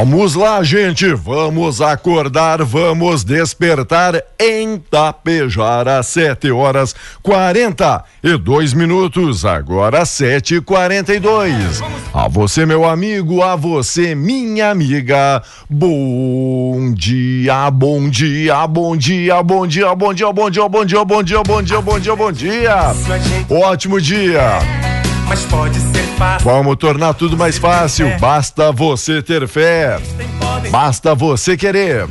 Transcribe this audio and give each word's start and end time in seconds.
Vamos 0.00 0.34
lá, 0.34 0.62
gente, 0.62 1.12
vamos 1.12 1.82
acordar, 1.82 2.64
vamos 2.64 3.22
despertar 3.22 4.14
em 4.40 4.78
Tapejar 4.78 5.86
às 5.86 6.06
7 6.06 6.50
horas 6.50 6.96
42 7.22 8.72
minutos, 8.72 9.44
agora 9.44 10.06
7 10.06 10.54
e 10.54 10.60
42 10.62 11.82
A 12.14 12.28
você, 12.28 12.64
meu 12.64 12.88
amigo, 12.88 13.42
a 13.42 13.54
você, 13.54 14.14
minha 14.14 14.70
amiga, 14.70 15.42
bom 15.68 16.94
dia, 16.94 17.70
bom 17.70 18.08
dia, 18.08 18.66
bom 18.66 18.96
dia, 18.96 19.42
bom 19.42 19.66
dia, 19.66 19.92
bom 19.92 20.14
dia, 20.14 20.32
bom 20.32 20.50
dia, 20.50 20.68
bom 20.70 20.82
dia, 20.82 21.04
bom 21.04 21.22
dia, 21.22 21.42
bom 21.44 21.62
dia, 21.62 21.80
bom 21.82 22.00
dia, 22.00 22.16
bom 22.16 22.32
dia. 22.32 22.76
Ótimo 23.50 24.00
dia 24.00 24.60
mas 25.30 25.44
pode 25.44 25.78
ser 25.78 26.02
fácil. 26.18 26.50
Vamos 26.50 26.76
tornar 26.76 27.14
tudo 27.14 27.36
mais 27.36 27.56
fácil. 27.56 28.18
Basta 28.18 28.72
você 28.72 29.22
ter 29.22 29.46
fé. 29.46 29.96
Basta 30.72 31.14
você 31.14 31.56
querer. 31.56 32.08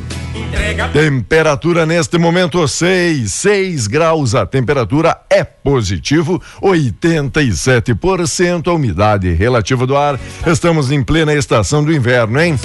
Temperatura 0.94 1.84
neste 1.84 2.16
momento 2.16 2.66
6, 2.66 3.30
6 3.30 3.86
graus. 3.88 4.34
A 4.34 4.46
temperatura 4.46 5.18
é 5.28 5.44
positivo, 5.44 6.40
87% 6.62 8.68
a 8.68 8.72
umidade 8.72 9.30
relativa 9.34 9.86
do 9.86 9.94
ar. 9.94 10.18
Estamos 10.46 10.90
em 10.90 11.02
plena 11.02 11.34
estação 11.34 11.84
do 11.84 11.92
inverno, 11.92 12.40
hein? 12.40 12.58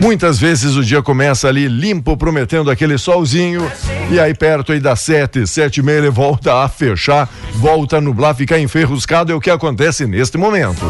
Muitas 0.00 0.38
vezes 0.38 0.76
o 0.76 0.82
dia 0.82 1.02
começa 1.02 1.46
ali 1.46 1.68
limpo, 1.68 2.16
prometendo 2.16 2.70
aquele 2.70 2.96
solzinho, 2.96 3.70
e 4.10 4.18
aí 4.18 4.34
perto 4.34 4.72
aí 4.72 4.80
das 4.80 5.00
sete, 5.00 5.46
sete 5.46 5.80
e 5.80 5.82
meia 5.82 5.98
ele 5.98 6.10
volta 6.10 6.64
a 6.64 6.68
fechar, 6.68 7.28
volta 7.54 7.98
a 7.98 8.00
nublar, 8.00 8.34
ficar 8.34 8.58
enferruscado, 8.58 9.30
é 9.30 9.34
o 9.34 9.40
que 9.40 9.50
acontece 9.50 10.06
neste 10.06 10.38
momento. 10.38 10.86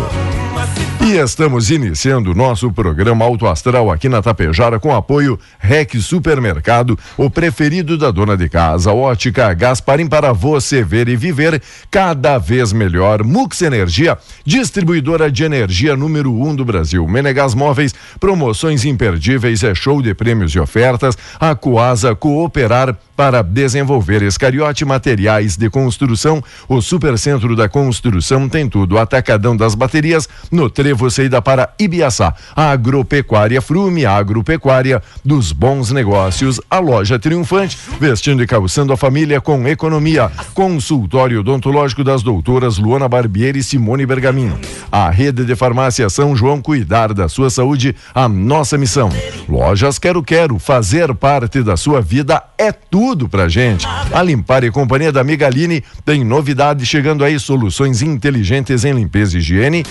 E 1.02 1.16
estamos 1.16 1.70
iniciando 1.70 2.34
nosso 2.34 2.70
programa 2.70 3.24
Alto 3.24 3.46
Astral 3.46 3.90
aqui 3.90 4.06
na 4.06 4.20
Tapejara 4.20 4.78
com 4.78 4.94
apoio 4.94 5.40
REC 5.58 5.94
Supermercado, 5.98 6.96
o 7.16 7.30
preferido 7.30 7.96
da 7.96 8.10
dona 8.10 8.36
de 8.36 8.50
casa. 8.50 8.92
Ótica 8.92 9.52
Gasparim 9.54 10.06
para 10.06 10.32
você 10.34 10.84
ver 10.84 11.08
e 11.08 11.16
viver 11.16 11.60
cada 11.90 12.36
vez 12.36 12.70
melhor. 12.74 13.24
Mux 13.24 13.62
Energia, 13.62 14.18
distribuidora 14.44 15.30
de 15.32 15.42
energia 15.42 15.96
número 15.96 16.34
um 16.34 16.54
do 16.54 16.66
Brasil. 16.66 17.08
Menegas 17.08 17.54
Móveis, 17.54 17.94
promoções 18.20 18.84
imperdíveis, 18.84 19.64
é 19.64 19.74
show 19.74 20.02
de 20.02 20.14
prêmios 20.14 20.52
e 20.52 20.60
ofertas. 20.60 21.16
A 21.40 21.54
Coasa 21.54 22.14
Cooperar 22.14 22.94
para 23.16 23.42
desenvolver 23.42 24.22
Escariote 24.22 24.82
Materiais 24.84 25.54
de 25.54 25.68
Construção. 25.68 26.42
O 26.66 26.80
Supercentro 26.80 27.54
da 27.54 27.68
Construção 27.68 28.48
tem 28.48 28.66
tudo. 28.66 28.98
Atacadão 28.98 29.54
das 29.54 29.74
baterias 29.74 30.28
no 30.50 30.70
trevo 30.90 31.08
saída 31.08 31.40
para 31.40 31.72
Ibiaçá. 31.78 32.34
Agropecuária 32.56 33.62
Frume, 33.62 34.04
agropecuária 34.04 35.00
dos 35.24 35.52
bons 35.52 35.92
negócios. 35.92 36.60
A 36.68 36.80
loja 36.80 37.16
triunfante, 37.16 37.78
vestindo 38.00 38.42
e 38.42 38.46
calçando 38.46 38.92
a 38.92 38.96
família 38.96 39.40
com 39.40 39.68
economia. 39.68 40.30
Consultório 40.52 41.40
odontológico 41.40 42.02
das 42.02 42.24
doutoras 42.24 42.76
Luana 42.76 43.08
Barbieri 43.08 43.60
e 43.60 43.62
Simone 43.62 44.04
Bergamin. 44.04 44.52
A 44.90 45.08
rede 45.10 45.44
de 45.44 45.54
farmácia 45.54 46.10
São 46.10 46.34
João 46.34 46.60
cuidar 46.60 47.14
da 47.14 47.28
sua 47.28 47.50
saúde, 47.50 47.94
a 48.12 48.28
nossa 48.28 48.76
missão. 48.76 49.10
Lojas 49.48 49.98
Quero 49.98 50.24
Quero, 50.24 50.58
fazer 50.58 51.14
parte 51.14 51.62
da 51.62 51.76
sua 51.76 52.00
vida 52.00 52.42
é 52.58 52.72
tudo 52.72 53.28
pra 53.28 53.48
gente. 53.48 53.86
A 54.12 54.22
Limpar 54.22 54.64
e 54.64 54.70
Companhia 54.70 55.12
da 55.12 55.22
Migaline 55.22 55.84
tem 56.04 56.24
novidade 56.24 56.84
chegando 56.84 57.24
aí, 57.24 57.38
soluções 57.38 58.02
inteligentes 58.02 58.84
em 58.84 58.92
limpeza 58.92 59.36
e 59.36 59.40
higiene. 59.40 59.84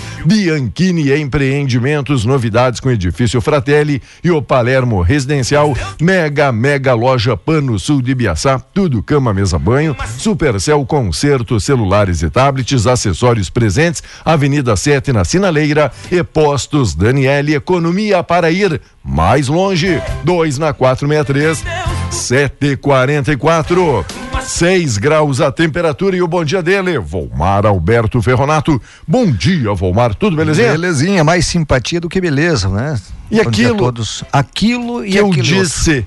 Bianchini 0.89 1.11
Empreendimentos, 1.11 2.25
novidades 2.25 2.79
com 2.79 2.89
edifício 2.89 3.39
Fratelli 3.41 4.01
e 4.23 4.31
o 4.31 4.41
Palermo 4.41 5.01
Residencial. 5.01 5.75
Mega, 6.01 6.51
mega 6.51 6.93
loja 6.93 7.37
Pano 7.37 7.77
Sul 7.77 8.01
de 8.01 8.15
Biaçá, 8.15 8.59
tudo 8.59 9.03
cama, 9.03 9.33
mesa, 9.33 9.59
banho. 9.59 9.95
Supercel 10.17 10.83
Concerto, 10.85 11.59
celulares 11.59 12.23
e 12.23 12.29
tablets, 12.29 12.87
acessórios 12.87 13.49
presentes. 13.49 14.01
Avenida 14.25 14.75
7 14.75 15.13
na 15.13 15.23
Sinaleira 15.23 15.91
e 16.11 16.23
Postos 16.23 16.95
Daniele, 16.95 17.55
economia 17.55 18.23
para 18.23 18.49
ir 18.49 18.81
mais 19.09 19.47
longe. 19.47 20.01
2 20.23 20.57
na 20.57 20.71
463, 20.73 21.63
744. 22.11 24.05
6 24.41 24.97
graus 24.97 25.41
a 25.41 25.51
temperatura 25.51 26.15
e 26.15 26.21
o 26.23 26.27
bom 26.27 26.43
dia 26.43 26.63
dele, 26.63 26.97
Volmar 26.97 27.65
Alberto 27.67 28.21
Ferronato. 28.21 28.81
Bom 29.07 29.29
dia, 29.29 29.73
Volmar. 29.73 30.15
Tudo 30.15 30.35
belezinha? 30.35 30.71
Belezinha, 30.71 31.23
mais 31.23 31.45
simpatia 31.45 31.99
do 32.01 32.09
que 32.09 32.19
beleza, 32.19 32.67
né? 32.69 32.99
E 33.29 33.35
bom 33.43 33.49
aquilo. 33.49 33.77
todos. 33.77 34.23
Aquilo 34.31 35.05
e 35.05 35.11
que 35.11 35.17
eu 35.19 35.27
aquilo. 35.27 35.43
disse. 35.43 36.05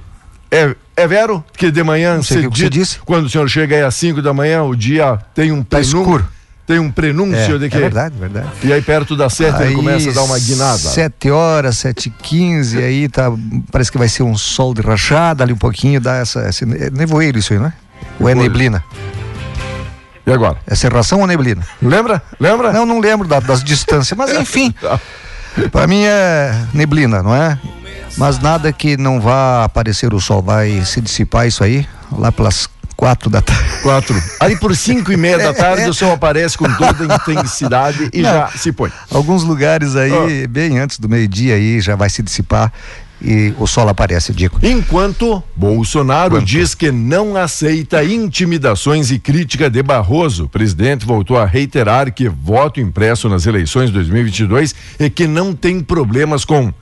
É, 0.51 0.75
é 0.97 1.07
vero 1.07 1.43
que 1.57 1.71
de 1.71 1.83
manhã 1.85 2.17
Não 2.17 2.23
sei 2.23 2.47
o 2.47 2.51
que 2.51 2.59
você 2.59 2.69
disse. 2.69 2.99
quando 3.05 3.27
o 3.27 3.29
senhor 3.29 3.49
chega 3.49 3.77
aí 3.77 3.83
às 3.83 3.95
5 3.95 4.21
da 4.21 4.35
manhã, 4.35 4.63
o 4.65 4.75
dia 4.75 5.19
tem 5.35 5.53
um 5.53 5.63
Tá 5.63 5.77
prenúncio. 5.79 6.01
escuro. 6.01 6.29
Tem 6.67 6.79
um 6.79 6.91
prenúncio 6.91 7.57
É, 7.57 7.59
de 7.59 7.69
que. 7.69 7.77
é 7.77 7.81
verdade, 7.81 8.15
verdade. 8.19 8.47
E 8.63 8.73
aí 8.73 8.81
perto 8.81 9.17
das 9.17 9.33
7 9.35 9.63
ele 9.63 9.75
começa 9.75 10.11
a 10.11 10.13
dar 10.13 10.23
uma 10.23 10.39
guinada. 10.39 10.79
Sete 10.79 11.31
horas, 11.31 11.77
sete 11.79 12.07
e 12.07 12.11
quinze, 12.11 12.79
aí 12.79 13.09
tá, 13.09 13.33
parece 13.71 13.91
que 13.91 13.99
vai 13.99 14.09
ser 14.09 14.23
um 14.23 14.37
sol 14.37 14.73
de 14.73 14.81
rachada 14.81 15.43
ali 15.43 15.53
um 15.53 15.57
pouquinho, 15.59 16.01
dá 16.01 16.17
essa, 16.17 16.49
esse, 16.49 16.65
é 16.65 16.89
nevoeiro 16.91 17.39
isso 17.39 17.53
aí, 17.53 17.59
né? 17.59 17.73
Ou 18.21 18.29
é 18.29 18.35
neblina? 18.35 18.83
E 20.25 20.31
agora? 20.33 20.57
É 20.67 20.75
serração 20.77 21.21
ou 21.21 21.27
neblina? 21.27 21.67
Lembra? 21.83 22.23
Lembra? 22.39 22.73
Não, 22.73 22.87
não 22.87 23.01
lembro 23.01 23.27
da- 23.27 23.41
das 23.41 23.63
distâncias, 23.65 24.17
mas 24.17 24.31
enfim, 24.39 24.73
Tá. 24.81 25.01
para 25.73 25.87
mim 25.89 26.05
é 26.05 26.55
neblina, 26.73 27.23
não 27.23 27.35
é? 27.35 27.59
Mas 28.17 28.39
nada 28.39 28.73
que 28.73 28.97
não 28.97 29.21
vá 29.21 29.65
aparecer 29.65 30.15
o 30.15 30.21
sol, 30.21 30.41
vai 30.43 30.85
se 30.85 31.01
dissipar 31.01 31.49
isso 31.49 31.65
aí, 31.65 31.87
lá 32.13 32.31
pelas 32.31 32.69
quatro 32.97 33.29
da 33.31 33.41
tarde. 33.41 33.63
Quatro. 33.83 34.23
Aí 34.41 34.57
por 34.57 34.77
cinco 34.77 35.13
e 35.13 35.17
meia 35.17 35.39
da 35.39 35.53
tarde 35.53 35.89
o 35.89 35.95
sol 35.95 36.13
aparece 36.13 36.57
com 36.57 36.73
toda 36.75 37.15
a 37.15 37.17
intensidade 37.19 38.09
e 38.13 38.23
Não. 38.23 38.31
já 38.31 38.49
se 38.49 38.73
põe. 38.73 38.91
Alguns 39.11 39.43
lugares 39.43 39.97
aí, 39.97 40.47
bem 40.47 40.79
antes 40.79 40.99
do 40.99 41.09
meio-dia 41.09 41.55
aí, 41.55 41.81
já 41.81 41.97
vai 41.97 42.09
se 42.11 42.23
dissipar 42.23 42.73
e 43.25 43.55
o 43.59 43.67
sol 43.67 43.89
aparece, 43.89 44.33
digo. 44.33 44.59
Enquanto 44.63 45.43
Bolsonaro 45.55 46.43
diz 46.43 46.75
que 46.75 46.91
não 46.91 47.37
aceita 47.37 48.05
intimidações 48.05 49.11
e 49.11 49.19
crítica 49.19 49.71
de 49.71 49.83
Barroso, 49.83 50.45
o 50.45 50.49
presidente 50.49 51.07
voltou 51.07 51.39
a 51.39 51.47
reiterar 51.47 52.13
que 52.13 52.29
voto 52.29 52.81
impresso 52.81 53.29
nas 53.29 53.47
eleições 53.47 53.91
2022 53.91 54.75
e 54.99 55.09
que 55.09 55.27
não 55.27 55.55
tem 55.55 55.81
problemas 55.81 56.45
com 56.45 56.73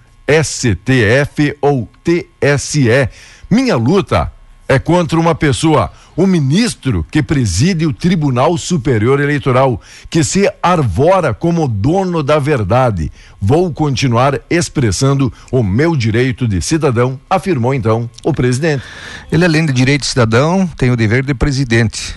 STF 0.42 1.56
ou 1.60 1.88
TSE. 2.02 3.08
Minha 3.50 3.76
luta 3.76 4.32
é 4.70 4.78
contra 4.78 5.18
uma 5.18 5.34
pessoa, 5.34 5.90
o 6.16 6.28
ministro 6.28 7.04
que 7.10 7.20
preside 7.24 7.84
o 7.86 7.92
Tribunal 7.92 8.56
Superior 8.56 9.18
Eleitoral, 9.18 9.80
que 10.08 10.22
se 10.22 10.48
arvora 10.62 11.34
como 11.34 11.66
dono 11.66 12.22
da 12.22 12.38
verdade. 12.38 13.10
Vou 13.40 13.72
continuar 13.72 14.38
expressando 14.48 15.32
o 15.50 15.60
meu 15.64 15.96
direito 15.96 16.46
de 16.46 16.62
cidadão, 16.62 17.18
afirmou 17.28 17.74
então 17.74 18.08
o 18.22 18.32
presidente. 18.32 18.84
Ele, 19.32 19.44
além 19.44 19.66
de 19.66 19.72
direito 19.72 20.06
cidadão, 20.06 20.68
tem 20.76 20.92
o 20.92 20.96
dever 20.96 21.24
de 21.24 21.34
presidente. 21.34 22.14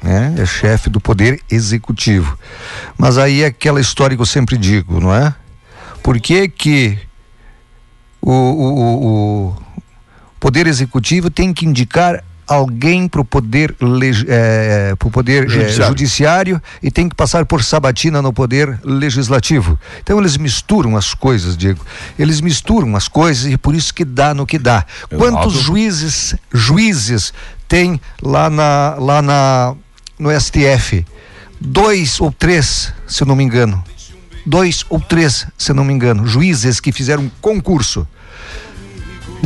Né? 0.00 0.32
É 0.38 0.46
chefe 0.46 0.88
do 0.88 1.00
poder 1.00 1.40
executivo. 1.50 2.38
Mas 2.96 3.18
aí 3.18 3.42
é 3.42 3.46
aquela 3.46 3.80
história 3.80 4.14
que 4.14 4.22
eu 4.22 4.26
sempre 4.26 4.56
digo, 4.56 5.00
não 5.00 5.12
é? 5.12 5.34
Por 6.04 6.20
que 6.20 6.46
que 6.48 6.96
o, 8.22 8.30
o- 8.30 9.06
o 9.48 9.63
poder 10.44 10.66
executivo 10.66 11.30
tem 11.30 11.54
que 11.54 11.64
indicar 11.64 12.22
alguém 12.46 13.08
para 13.08 13.22
o 13.22 13.24
poder, 13.24 13.74
leg- 13.80 14.26
eh, 14.28 14.94
pro 14.98 15.10
poder 15.10 15.44
eh, 15.44 15.48
Judiciário. 15.48 15.86
judiciário 15.88 16.62
e 16.82 16.90
tem 16.90 17.08
que 17.08 17.14
passar 17.14 17.46
por 17.46 17.64
sabatina 17.64 18.20
no 18.20 18.30
poder 18.30 18.78
legislativo. 18.84 19.78
Então 20.02 20.18
eles 20.20 20.36
misturam 20.36 20.98
as 20.98 21.14
coisas, 21.14 21.56
Diego. 21.56 21.82
Eles 22.18 22.42
misturam 22.42 22.94
as 22.94 23.08
coisas 23.08 23.50
e 23.50 23.56
por 23.56 23.74
isso 23.74 23.94
que 23.94 24.04
dá 24.04 24.34
no 24.34 24.44
que 24.44 24.58
dá. 24.58 24.84
Quantos 25.16 25.54
juízes 25.62 26.34
juízes 26.52 27.32
tem 27.66 27.98
lá 28.22 28.50
na 28.50 28.96
lá 28.98 29.22
na 29.22 29.74
no 30.18 30.28
STF? 30.38 31.06
Dois 31.58 32.20
ou 32.20 32.30
três, 32.30 32.92
se 33.06 33.22
eu 33.22 33.26
não 33.26 33.34
me 33.34 33.42
engano. 33.44 33.82
Dois 34.44 34.84
ou 34.90 35.00
três, 35.00 35.46
se 35.56 35.70
eu 35.72 35.74
não 35.74 35.84
me 35.86 35.94
engano, 35.94 36.26
juízes 36.26 36.78
que 36.78 36.92
fizeram 36.92 37.30
concurso. 37.40 38.06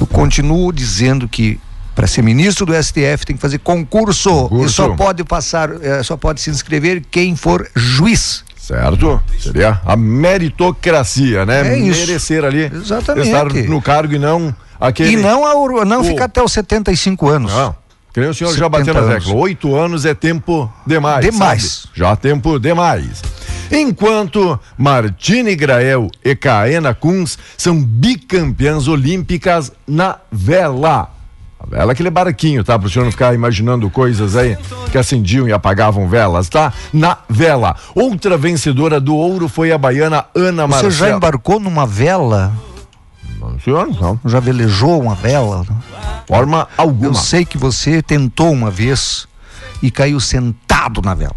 Eu 0.01 0.07
continuo 0.07 0.73
dizendo 0.73 1.29
que 1.29 1.59
Para 1.95 2.07
ser 2.07 2.23
ministro 2.23 2.65
do 2.65 2.73
STF 2.81 3.27
tem 3.27 3.35
que 3.35 3.43
fazer 3.43 3.59
concurso, 3.59 4.31
Concurso. 4.31 4.67
e 4.67 4.71
só 4.71 4.95
pode 4.95 5.25
passar, 5.25 5.69
eh, 5.83 6.01
só 6.05 6.17
pode 6.17 6.41
se 6.41 6.49
inscrever 6.49 7.03
quem 7.11 7.35
for 7.35 7.69
juiz. 7.75 8.45
Certo? 8.57 9.21
Seria 9.41 9.81
a 9.85 9.97
meritocracia, 9.97 11.45
né? 11.45 11.75
É 11.75 11.79
isso. 11.79 11.99
Merecer 12.01 12.45
ali. 12.45 12.71
Exatamente. 12.73 13.27
Estar 13.27 13.47
no 13.69 13.83
cargo 13.83 14.15
e 14.15 14.19
não 14.19 14.55
aquele. 14.81 15.13
E 15.13 15.17
não, 15.17 15.45
a, 15.45 15.85
não 15.85 16.03
O- 16.03 16.05
ficar 16.05 16.27
até 16.27 16.41
os 16.43 16.53
75 16.53 17.29
anos. 17.29 17.53
Não. 17.53 17.75
Que 18.13 18.21
nem 18.21 18.31
o 18.31 18.35
senhor 18.35 18.51
já 18.51 18.67
70 18.67 18.71
bateu 18.71 18.95
na 18.95 19.15
tecla. 19.15 19.35
Oito 19.35 19.75
anos 19.77 20.05
é 20.05 20.15
tempo 20.15 20.73
demais. 20.87 21.25
Demais. 21.25 21.63
sabe? 21.83 21.99
Já 21.99 22.15
tempo 22.17 22.59
demais. 22.61 23.23
Enquanto 23.71 24.59
Martine 24.77 25.55
Grael 25.55 26.11
e 26.25 26.35
Kaena 26.35 26.95
Kunz 26.95 27.39
são 27.57 27.83
bicampeãs 27.83 28.89
olímpicas 28.89 29.73
na 29.87 30.17
vela. 30.31 31.11
A 31.61 31.67
vela 31.67 31.91
é 31.91 31.93
aquele 31.93 32.11
barquinho, 32.11 32.63
tá? 32.63 32.79
Pro 32.79 32.89
senhor 32.89 33.05
não 33.05 33.11
ficar 33.11 33.35
imaginando 33.35 33.91
coisas 33.91 34.37
aí 34.37 34.57
que 34.93 34.97
acendiam 34.99 35.49
e 35.49 35.53
apagavam 35.53 36.09
velas, 36.09 36.49
tá? 36.49 36.73
Na 36.93 37.19
vela. 37.29 37.75
Outra 37.95 38.39
vencedora 38.39 39.01
do 39.01 39.15
ouro 39.17 39.49
foi 39.49 39.73
a 39.73 39.79
baiana 39.79 40.25
Ana 40.35 40.67
Você 40.67 40.83
Marcela. 40.85 40.91
já 40.93 41.11
embarcou 41.17 41.59
numa 41.59 41.85
vela? 41.85 42.53
Não, 43.41 43.59
senhor, 43.61 43.89
não. 44.01 44.19
Já 44.25 44.39
velejou 44.41 45.01
uma 45.03 45.15
vela? 45.17 45.67
Forma 46.27 46.69
Eu 46.77 46.85
alguma. 46.85 47.15
sei 47.15 47.45
que 47.45 47.59
você 47.59 48.03
tentou 48.03 48.53
uma 48.53 48.71
vez 48.71 49.27
e 49.83 49.91
caiu 49.91 50.21
sentado 50.21 51.03
na 51.03 51.15
vela. 51.15 51.35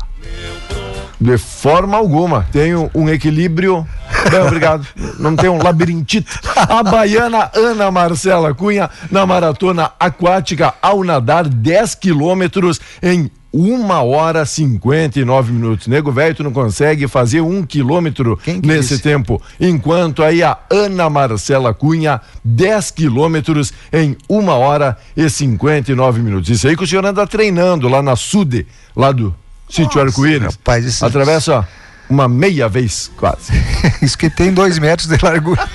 De 1.21 1.38
forma 1.38 1.95
alguma. 1.95 2.47
Tenho 2.51 2.89
um 2.95 3.07
equilíbrio. 3.07 3.88
Bem, 4.31 4.39
obrigado. 4.41 4.88
Não 5.19 5.35
tem 5.35 5.51
um 5.51 5.62
labirintite. 5.62 6.25
A 6.56 6.81
baiana 6.81 7.51
Ana 7.56 7.91
Marcela 7.91 8.56
Cunha, 8.56 8.89
na 9.12 9.23
maratona 9.23 9.91
aquática, 10.00 10.73
ao 10.81 11.03
nadar 11.03 11.47
10 11.47 11.94
quilômetros 11.94 12.81
em 13.03 13.29
uma 13.53 14.01
hora 14.01 14.45
59 14.45 15.51
minutos. 15.51 15.85
Nego 15.85 16.12
velho, 16.12 16.33
tu 16.33 16.44
não 16.44 16.51
consegue 16.51 17.07
fazer 17.07 17.41
um 17.41 17.63
quilômetro 17.63 18.39
nesse 18.63 18.95
disse? 18.95 19.03
tempo. 19.03 19.39
Enquanto 19.59 20.23
aí 20.23 20.41
a 20.41 20.57
Ana 20.71 21.07
Marcela 21.07 21.71
Cunha, 21.71 22.19
10 22.44 22.91
quilômetros 22.91 23.71
em 23.94 24.18
uma 24.27 24.56
hora 24.56 24.97
e 25.15 25.29
59 25.29 26.21
minutos. 26.21 26.50
Isso 26.50 26.68
aí 26.68 26.75
que 26.75 26.83
o 26.83 26.88
senhor 26.88 27.06
anda 27.06 27.27
treinando 27.27 27.88
lá 27.88 28.01
na 28.01 28.15
SUDE, 28.15 28.65
lá 28.95 29.12
do 29.12 29.35
sítio 29.71 30.01
Arco-Íris. 30.01 30.57
esses- 30.79 31.03
Atravessa 31.03 31.68
uma 32.09 32.27
meia 32.27 32.68
vez, 32.68 33.09
quase. 33.18 33.51
Isso 34.01 34.18
que 34.18 34.29
tem 34.29 34.53
dois 34.53 34.77
metros 34.77 35.07
de 35.07 35.18
largura. 35.23 35.68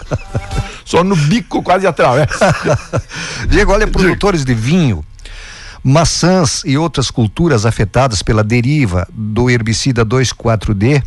Só 0.84 1.02
no 1.02 1.16
bico 1.16 1.62
quase 1.62 1.86
atravessa. 1.86 2.54
Diego, 3.48 3.72
olha, 3.72 3.86
produtores 3.86 4.44
de 4.44 4.52
vinho, 4.54 5.02
maçãs 5.82 6.62
e 6.64 6.76
outras 6.76 7.10
culturas 7.10 7.64
afetadas 7.64 8.22
pela 8.22 8.44
deriva 8.44 9.06
do 9.12 9.48
herbicida 9.48 10.04
2,4-D 10.04 11.02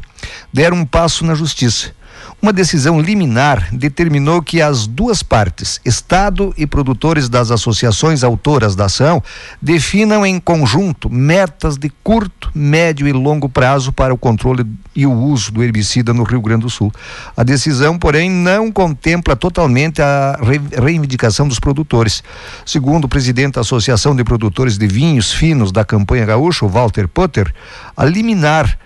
deram 0.52 0.78
um 0.78 0.86
passo 0.86 1.24
na 1.24 1.36
justiça. 1.36 1.92
Uma 2.40 2.54
decisão 2.54 3.02
liminar 3.02 3.68
determinou 3.74 4.44
que 4.44 4.62
as 4.62 4.86
duas 4.86 5.24
partes, 5.24 5.82
Estado 5.84 6.54
e 6.56 6.68
produtores 6.68 7.28
das 7.28 7.50
associações 7.50 8.24
autoras 8.24 8.76
da 8.76 8.86
ação, 8.86 9.24
definam 9.60 10.24
em 10.24 10.40
conjunto 10.40 11.10
metas 11.10 11.78
de 11.78 11.90
curto, 12.04 12.52
médio 12.54 13.08
e 13.08 13.12
longo 13.12 13.50
prazo 13.50 13.92
para 13.92 14.14
o 14.14 14.18
controle 14.18 14.64
e 14.96 15.04
o 15.08 15.12
uso 15.12 15.52
do 15.52 15.64
herbicida 15.64 16.14
no 16.14 16.22
Rio 16.22 16.40
Grande 16.40 16.62
do 16.62 16.70
Sul. 16.70 16.92
A 17.36 17.42
decisão, 17.44 17.98
porém, 17.98 18.30
não 18.30 18.72
contempla 18.72 19.36
totalmente 19.36 20.00
a 20.00 20.40
re- 20.40 20.62
reivindicação 20.80 21.48
dos 21.48 21.60
produtores. 21.60 22.24
Segundo 22.64 23.06
o 23.06 23.10
presidente 23.10 23.56
da 23.56 23.62
Associação 23.62 24.16
de 24.16 24.24
Produtores 24.24 24.78
de 24.78 24.86
Vinhos 24.86 25.34
Finos 25.34 25.72
da 25.72 25.84
campanha 25.84 26.26
gaúcha, 26.26 26.68
Walter 26.68 27.08
Potter, 27.08 27.52
a 27.96 28.06
liminar 28.06 28.78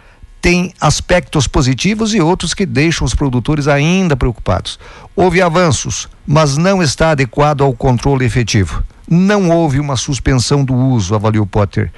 tem 0.41 0.73
aspectos 0.81 1.47
positivos 1.47 2.15
e 2.15 2.19
outros 2.19 2.53
que 2.53 2.65
deixam 2.65 3.05
os 3.05 3.13
produtores 3.13 3.67
ainda 3.67 4.17
preocupados. 4.17 4.79
Houve 5.15 5.41
avanços, 5.41 6.09
mas 6.25 6.57
não 6.57 6.81
está 6.81 7.11
adequado 7.11 7.61
ao 7.61 7.73
controle 7.73 8.25
efetivo. 8.25 8.83
Não 9.07 9.49
houve 9.49 9.79
uma 9.79 9.95
suspensão 9.95 10.63
do 10.65 10.73
uso, 10.73 11.13
avaliou 11.13 11.45
Potter. 11.45 11.91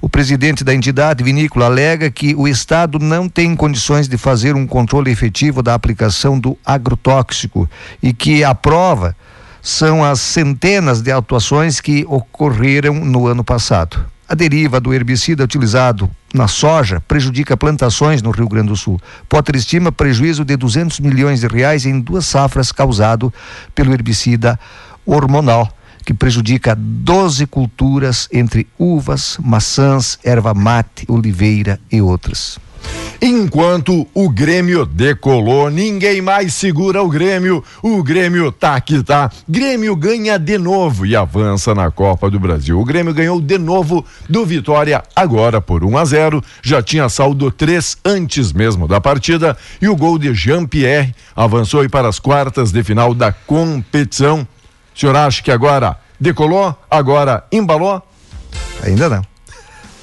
O 0.00 0.08
presidente 0.08 0.62
da 0.62 0.72
entidade 0.72 1.24
vinícola 1.24 1.64
alega 1.64 2.08
que 2.08 2.34
o 2.36 2.46
Estado 2.46 3.00
não 3.00 3.28
tem 3.28 3.56
condições 3.56 4.06
de 4.06 4.16
fazer 4.16 4.54
um 4.54 4.64
controle 4.64 5.10
efetivo 5.10 5.60
da 5.60 5.74
aplicação 5.74 6.38
do 6.38 6.56
agrotóxico 6.64 7.68
e 8.00 8.12
que 8.12 8.44
a 8.44 8.54
prova 8.54 9.16
são 9.60 10.04
as 10.04 10.20
centenas 10.20 11.02
de 11.02 11.10
atuações 11.10 11.80
que 11.80 12.04
ocorreram 12.08 12.94
no 12.94 13.26
ano 13.26 13.42
passado. 13.42 14.06
A 14.28 14.34
deriva 14.34 14.78
do 14.78 14.92
herbicida 14.92 15.42
utilizado 15.42 16.10
na 16.34 16.46
soja 16.46 17.00
prejudica 17.08 17.56
plantações 17.56 18.20
no 18.20 18.30
Rio 18.30 18.46
Grande 18.46 18.68
do 18.68 18.76
Sul. 18.76 19.00
Potter 19.26 19.56
estima 19.56 19.90
prejuízo 19.90 20.44
de 20.44 20.54
200 20.54 21.00
milhões 21.00 21.40
de 21.40 21.46
reais 21.46 21.86
em 21.86 21.98
duas 21.98 22.26
safras 22.26 22.70
causado 22.70 23.32
pelo 23.74 23.90
herbicida 23.94 24.60
hormonal, 25.06 25.72
que 26.04 26.12
prejudica 26.12 26.76
12 26.76 27.46
culturas 27.46 28.28
entre 28.30 28.66
uvas, 28.78 29.38
maçãs, 29.40 30.18
erva 30.22 30.52
mate, 30.52 31.06
oliveira 31.08 31.80
e 31.90 32.02
outras. 32.02 32.58
Enquanto 33.20 34.06
o 34.14 34.30
Grêmio 34.30 34.86
decolou, 34.86 35.68
ninguém 35.70 36.22
mais 36.22 36.54
segura 36.54 37.02
o 37.02 37.08
Grêmio. 37.08 37.64
O 37.82 38.00
Grêmio 38.00 38.52
tá 38.52 38.80
que 38.80 39.02
tá. 39.02 39.28
Grêmio 39.48 39.96
ganha 39.96 40.38
de 40.38 40.56
novo 40.56 41.04
e 41.04 41.16
avança 41.16 41.74
na 41.74 41.90
Copa 41.90 42.30
do 42.30 42.38
Brasil. 42.38 42.78
O 42.78 42.84
Grêmio 42.84 43.12
ganhou 43.12 43.40
de 43.40 43.58
novo 43.58 44.04
do 44.28 44.46
Vitória, 44.46 45.02
agora 45.16 45.60
por 45.60 45.82
1 45.82 45.98
a 45.98 46.04
0. 46.04 46.44
Já 46.62 46.80
tinha 46.80 47.08
saldo 47.08 47.50
3 47.50 47.98
antes 48.04 48.52
mesmo 48.52 48.86
da 48.86 49.00
partida. 49.00 49.56
E 49.82 49.88
o 49.88 49.96
gol 49.96 50.16
de 50.16 50.32
Jean-Pierre 50.32 51.12
avançou 51.34 51.80
aí 51.80 51.88
para 51.88 52.08
as 52.08 52.20
quartas 52.20 52.70
de 52.70 52.84
final 52.84 53.12
da 53.14 53.32
competição. 53.32 54.46
O 54.94 54.98
senhor 54.98 55.16
acha 55.16 55.42
que 55.42 55.50
agora 55.50 55.96
decolou? 56.20 56.74
Agora 56.88 57.44
embalou? 57.50 58.00
Ainda 58.84 59.08
não. 59.08 59.37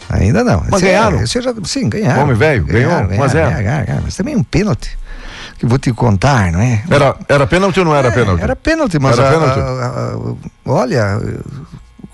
Ainda 0.09 0.43
não. 0.43 0.63
Mas 0.69 0.81
Esse 0.81 0.87
é- 0.89 0.91
ganharam? 0.93 1.21
esse 1.21 1.41
já- 1.41 1.53
sim, 1.65 1.89
ganharam. 1.89 2.23
Homem 2.23 2.35
velho, 2.35 2.63
ganhou, 2.65 2.89
Ganharam, 2.91 3.09
1 3.09 3.23
a 3.23 3.27
0. 3.27 3.45
ganharam, 3.45 3.63
ganharam, 3.63 3.85
ganharam. 3.85 4.03
Mas 4.05 4.15
também 4.15 4.35
um 4.35 4.43
pênalti. 4.43 4.97
Que 5.57 5.65
vou 5.65 5.79
te 5.79 5.91
contar, 5.93 6.51
não 6.51 6.59
é? 6.59 6.83
Era, 6.89 7.15
era 7.29 7.47
pênalti 7.47 7.79
ou 7.79 7.85
não 7.85 7.95
era 7.95 8.09
É, 8.09 8.11
pênalti? 8.11 8.41
Era 8.43 8.55
pênalti, 8.57 8.99
mas 8.99 9.17
Era 9.17 9.29
a- 9.29 9.31
pênalti? 9.31 9.59
a- 9.59 9.63
a- 9.63 10.71
olha, 10.71 11.19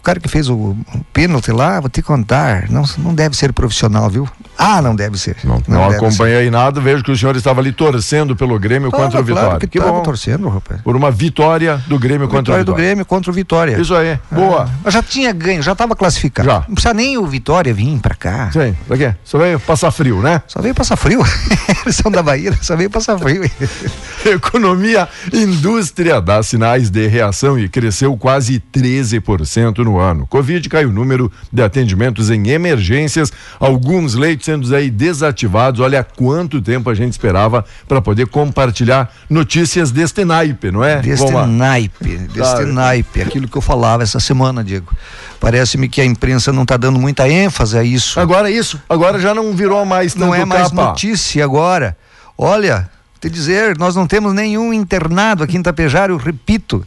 o 0.01 0.03
cara 0.03 0.19
que 0.19 0.27
fez 0.27 0.49
o, 0.49 0.75
pênalti 1.13 1.51
lá, 1.51 1.79
vou 1.79 1.87
te 1.87 2.01
contar, 2.01 2.67
não, 2.71 2.83
não 2.97 3.13
deve 3.13 3.37
ser 3.37 3.53
profissional, 3.53 4.09
viu? 4.09 4.27
Ah, 4.57 4.81
não 4.81 4.95
deve 4.95 5.15
ser. 5.17 5.37
Não, 5.43 5.61
não, 5.67 5.89
deve 5.89 5.97
acompanhei 5.97 6.49
nada, 6.49 6.81
vejo 6.81 7.03
que 7.03 7.11
o 7.11 7.17
senhor 7.17 7.35
estava 7.35 7.61
ali 7.61 7.71
torcendo 7.71 8.35
pelo 8.35 8.57
Grêmio 8.57 8.89
ser. 8.89 8.95
contra 8.95 9.19
o 9.19 9.23
Vitória. 9.23 9.47
Claro 9.47 9.59
que, 9.59 9.67
que 9.67 9.79
bom. 9.79 10.01
torcendo, 10.01 10.49
rapaz. 10.49 10.81
Por 10.81 10.95
uma 10.95 11.11
vitória 11.11 11.77
do 11.87 11.99
Grêmio 11.99 12.27
contra 12.27 12.39
o 12.39 12.41
Vitória 12.41 12.63
do 12.63 12.71
Vitória. 12.71 12.85
Grêmio 12.87 13.05
contra 13.05 13.31
o 13.31 13.33
Vitória. 13.33 13.79
Isso 13.79 13.95
aí, 13.95 14.19
boa. 14.31 14.67
Mas 14.83 14.93
já 14.93 15.03
tinha 15.03 15.31
ganho, 15.31 15.61
já 15.61 15.73
estava 15.73 15.95
classificado. 15.95 16.49
Já. 16.49 16.65
Não 16.67 16.73
precisa 16.73 16.93
nem 16.95 17.17
o 17.19 17.25
Vitória 17.27 17.71
vir 17.71 17.99
pra 17.99 18.15
cá. 18.15 18.49
Sim, 18.51 18.75
daqui. 18.87 19.15
Só 19.23 19.37
veio 19.37 19.59
passar 19.59 19.91
frio, 19.91 20.19
né? 20.19 20.41
Só 20.47 20.59
veio 20.61 20.73
passar 20.73 20.95
frio. 20.95 21.21
Eles 21.85 21.95
são 21.95 22.11
da 22.11 22.23
Bahia, 22.23 22.57
só 22.61 22.75
veio 22.75 22.89
passar 22.89 23.19
frio. 23.19 23.43
Economia, 24.25 25.07
indústria 25.31 26.19
dá 26.19 26.41
sinais 26.41 26.89
de 26.89 27.07
reação 27.07 27.57
e 27.57 27.69
cresceu 27.69 28.17
quase 28.17 28.61
13% 28.73 29.79
no 29.79 29.90
ano. 29.97 30.25
Covid 30.27 30.67
caiu 30.69 30.89
o 30.89 30.91
número 30.91 31.31
de 31.51 31.61
atendimentos 31.61 32.29
em 32.29 32.49
emergências, 32.49 33.31
alguns 33.59 34.13
leitos 34.15 34.45
sendo 34.45 34.73
aí 34.75 34.89
desativados. 34.89 35.79
Olha 35.79 36.03
quanto 36.03 36.61
tempo 36.61 36.89
a 36.89 36.93
gente 36.93 37.11
esperava 37.11 37.65
para 37.87 38.01
poder 38.01 38.27
compartilhar 38.27 39.11
notícias 39.29 39.91
deste 39.91 40.23
naipe, 40.25 40.71
não 40.71 40.83
é? 40.83 41.01
Deste 41.01 41.31
naipe, 41.31 42.17
deste 42.17 42.39
Claro. 42.55 42.73
naipe, 42.73 43.21
aquilo 43.21 43.47
que 43.47 43.57
eu 43.57 43.61
falava 43.61 44.03
essa 44.03 44.19
semana, 44.19 44.63
Diego. 44.63 44.93
Parece-me 45.39 45.89
que 45.89 46.01
a 46.01 46.05
imprensa 46.05 46.51
não 46.53 46.63
está 46.63 46.77
dando 46.77 46.99
muita 46.99 47.27
ênfase 47.29 47.77
a 47.77 47.83
isso. 47.83 48.19
Agora 48.19 48.49
é 48.49 48.53
isso, 48.53 48.79
agora 48.89 49.19
já 49.19 49.33
não 49.33 49.53
virou 49.53 49.85
mais 49.85 50.15
não 50.15 50.33
é 50.35 50.45
mais 50.45 50.69
capa. 50.69 50.85
notícia 50.89 51.43
agora. 51.43 51.97
Olha, 52.37 52.89
te 53.19 53.29
dizer, 53.29 53.77
nós 53.77 53.95
não 53.95 54.07
temos 54.07 54.33
nenhum 54.33 54.73
internado 54.73 55.43
aqui 55.43 55.57
em 55.57 55.61
Tapejar, 55.61 56.09
eu 56.09 56.17
repito. 56.17 56.85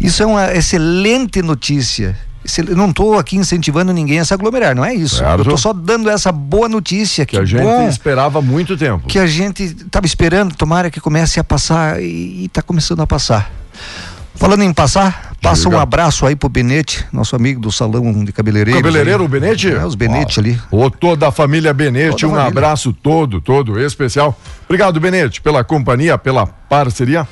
Isso 0.00 0.22
é 0.22 0.26
uma 0.26 0.52
excelente 0.52 1.40
notícia. 1.42 2.16
Não 2.76 2.90
estou 2.90 3.18
aqui 3.18 3.36
incentivando 3.36 3.90
ninguém 3.92 4.18
a 4.20 4.24
se 4.24 4.34
aglomerar, 4.34 4.74
não 4.74 4.84
é 4.84 4.92
isso. 4.94 5.16
Certo. 5.16 5.38
Eu 5.38 5.42
estou 5.42 5.56
só 5.56 5.72
dando 5.72 6.10
essa 6.10 6.30
boa 6.30 6.68
notícia. 6.68 7.24
Que 7.24 7.36
Que, 7.36 7.42
a 7.42 7.44
gente 7.46 7.62
bom 7.62 7.88
esperava 7.88 8.38
há 8.38 8.42
muito 8.42 8.76
tempo. 8.76 9.06
que 9.08 9.18
a 9.18 9.26
gente 9.26 9.62
estava 9.62 10.04
esperando, 10.04 10.54
tomara 10.54 10.90
que 10.90 11.00
comece 11.00 11.40
a 11.40 11.44
passar 11.44 12.02
e 12.02 12.44
está 12.44 12.60
começando 12.60 13.00
a 13.00 13.06
passar. 13.06 13.50
Falando 14.34 14.62
em 14.62 14.72
passar, 14.74 15.32
passa 15.40 15.68
um 15.68 15.78
abraço 15.78 16.26
aí 16.26 16.34
pro 16.34 16.48
Benete, 16.48 17.06
nosso 17.12 17.36
amigo 17.36 17.60
do 17.60 17.70
salão 17.70 18.24
de 18.24 18.32
cabeleireiros. 18.32 18.82
Cabeleireiro, 18.82 19.20
aí. 19.20 19.26
o 19.26 19.28
Benete? 19.28 19.68
É, 19.72 19.86
os 19.86 19.94
Benete 19.94 20.40
ali. 20.40 20.60
Ô, 20.72 20.90
toda 20.90 21.28
a 21.28 21.32
família 21.32 21.72
Benete, 21.72 22.10
Toda 22.22 22.26
um 22.26 22.30
família. 22.30 22.48
abraço 22.48 22.92
todo, 22.92 23.40
todo 23.40 23.80
especial. 23.80 24.38
Obrigado, 24.64 24.98
Benete, 25.00 25.40
pela 25.40 25.62
companhia, 25.64 26.18
pela 26.18 26.46
parceria. 26.46 27.26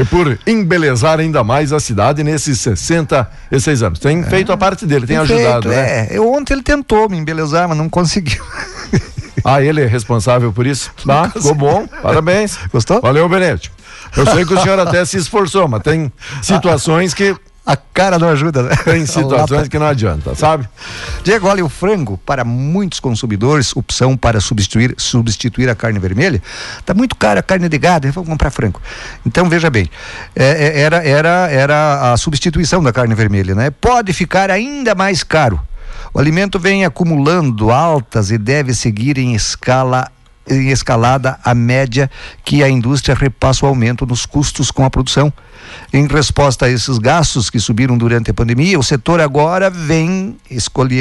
E 0.00 0.04
por 0.06 0.38
embelezar 0.46 1.20
ainda 1.20 1.44
mais 1.44 1.72
a 1.72 1.80
cidade 1.80 2.24
nesses 2.24 2.58
66 2.60 3.82
anos. 3.82 3.98
Tem 3.98 4.20
é. 4.20 4.22
feito 4.22 4.50
a 4.50 4.56
parte 4.56 4.86
dele, 4.86 5.06
tem, 5.06 5.16
tem 5.16 5.36
ajudado, 5.36 5.68
feito, 5.68 5.76
né? 5.76 6.08
É. 6.10 6.20
ontem 6.20 6.54
ele 6.54 6.62
tentou 6.62 7.08
me 7.08 7.18
embelezar, 7.18 7.68
mas 7.68 7.76
não 7.76 7.88
conseguiu. 7.88 8.42
Ah, 9.42 9.62
ele 9.62 9.80
é 9.80 9.86
responsável 9.86 10.52
por 10.52 10.66
isso? 10.66 10.90
Tá, 11.06 11.30
ficou 11.30 11.54
bom. 11.54 11.86
Parabéns. 12.02 12.58
Gostou? 12.70 13.00
Valeu, 13.00 13.26
Benete. 13.26 13.72
Eu 14.14 14.26
sei 14.26 14.44
que 14.44 14.52
o 14.52 14.60
senhor 14.60 14.78
até 14.78 15.02
se 15.04 15.16
esforçou, 15.16 15.66
mas 15.66 15.82
tem 15.82 16.12
situações 16.42 17.14
que 17.14 17.34
a 17.70 17.76
cara 17.76 18.18
não 18.18 18.28
ajuda, 18.28 18.64
né? 18.64 18.74
Tem 18.84 19.06
situações 19.06 19.66
que 19.70 19.78
não 19.78 19.86
adianta, 19.86 20.34
sabe? 20.34 20.68
Diego, 21.22 21.46
olha, 21.46 21.64
o 21.64 21.68
frango, 21.68 22.18
para 22.18 22.44
muitos 22.44 22.98
consumidores, 22.98 23.76
opção 23.76 24.16
para 24.16 24.40
substituir, 24.40 24.92
substituir 24.98 25.70
a 25.70 25.74
carne 25.76 26.00
vermelha, 26.00 26.42
está 26.80 26.92
muito 26.94 27.14
cara 27.14 27.38
a 27.38 27.42
carne 27.44 27.68
de 27.68 27.78
gado, 27.78 28.10
vamos 28.10 28.28
comprar 28.28 28.50
frango. 28.50 28.82
Então, 29.24 29.48
veja 29.48 29.70
bem, 29.70 29.88
é, 30.34 30.44
é, 30.44 30.80
era, 30.80 30.96
era, 31.04 31.48
era 31.48 32.12
a 32.12 32.16
substituição 32.16 32.82
da 32.82 32.92
carne 32.92 33.14
vermelha, 33.14 33.54
né? 33.54 33.70
Pode 33.70 34.12
ficar 34.12 34.50
ainda 34.50 34.96
mais 34.96 35.22
caro. 35.22 35.60
O 36.12 36.18
alimento 36.18 36.58
vem 36.58 36.84
acumulando 36.84 37.70
altas 37.70 38.32
e 38.32 38.38
deve 38.38 38.74
seguir 38.74 39.16
em 39.16 39.32
escala 39.32 40.10
em 40.50 40.70
escalada 40.70 41.38
a 41.44 41.54
média 41.54 42.10
que 42.44 42.62
a 42.62 42.68
indústria 42.68 43.14
repassa 43.14 43.64
o 43.64 43.68
aumento 43.68 44.04
nos 44.04 44.26
custos 44.26 44.70
com 44.70 44.84
a 44.84 44.90
produção. 44.90 45.32
Em 45.92 46.06
resposta 46.06 46.66
a 46.66 46.70
esses 46.70 46.98
gastos 46.98 47.48
que 47.48 47.60
subiram 47.60 47.96
durante 47.96 48.30
a 48.30 48.34
pandemia, 48.34 48.78
o 48.78 48.82
setor 48.82 49.20
agora 49.20 49.70
vem 49.70 50.36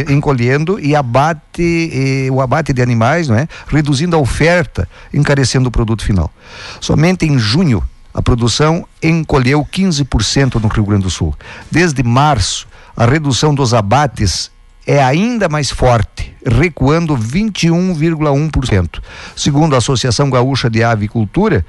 encolhendo 0.09 0.79
e 0.79 0.95
abate 0.95 2.29
o 2.31 2.41
abate 2.41 2.73
de 2.73 2.81
animais, 2.81 3.27
não 3.27 3.35
é? 3.35 3.47
reduzindo 3.67 4.15
a 4.15 4.19
oferta, 4.19 4.87
encarecendo 5.13 5.69
o 5.69 5.71
produto 5.71 6.03
final. 6.03 6.31
Somente 6.79 7.25
em 7.25 7.39
junho, 7.39 7.83
a 8.13 8.21
produção 8.21 8.85
encolheu 9.01 9.65
15% 9.65 10.55
no 10.55 10.67
Rio 10.67 10.85
Grande 10.85 11.03
do 11.03 11.09
Sul. 11.09 11.33
Desde 11.71 12.03
março, 12.03 12.67
a 12.95 13.05
redução 13.05 13.55
dos 13.55 13.73
abates 13.73 14.51
é 14.89 15.03
ainda 15.03 15.47
mais 15.47 15.69
forte, 15.69 16.35
recuando 16.43 17.15
21,1%. 17.15 18.99
Segundo 19.35 19.75
a 19.75 19.77
Associação 19.77 20.31
Gaúcha 20.31 20.67
de 20.67 20.83
Avicultura, 20.83 21.63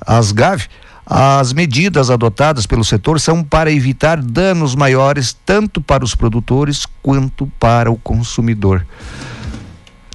as 0.00 0.32
GAV, 0.32 0.62
as 1.04 1.52
medidas 1.52 2.08
adotadas 2.08 2.64
pelo 2.64 2.82
setor 2.82 3.20
são 3.20 3.44
para 3.44 3.70
evitar 3.70 4.16
danos 4.16 4.74
maiores 4.74 5.36
tanto 5.44 5.78
para 5.78 6.02
os 6.02 6.14
produtores 6.14 6.86
quanto 7.02 7.46
para 7.60 7.92
o 7.92 7.98
consumidor. 7.98 8.86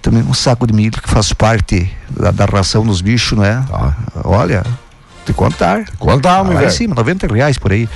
Também 0.01 0.23
um 0.23 0.33
saco 0.33 0.65
de 0.65 0.73
milho 0.73 0.99
que 0.99 1.07
faz 1.07 1.31
parte 1.31 1.95
da, 2.09 2.31
da 2.31 2.45
ração 2.45 2.83
dos 2.83 2.99
bichos, 2.99 3.37
não 3.37 3.45
é? 3.45 3.63
Ah. 3.71 3.93
Olha, 4.23 4.63
te 5.29 5.33
contar. 5.33 5.85
Contar, 5.97 6.43
meu 6.43 6.53
Lá 6.53 6.65
em 6.65 6.69
cima, 6.69 6.95
90 6.95 7.27
reais 7.27 7.57
por 7.57 7.71
aí. 7.71 7.87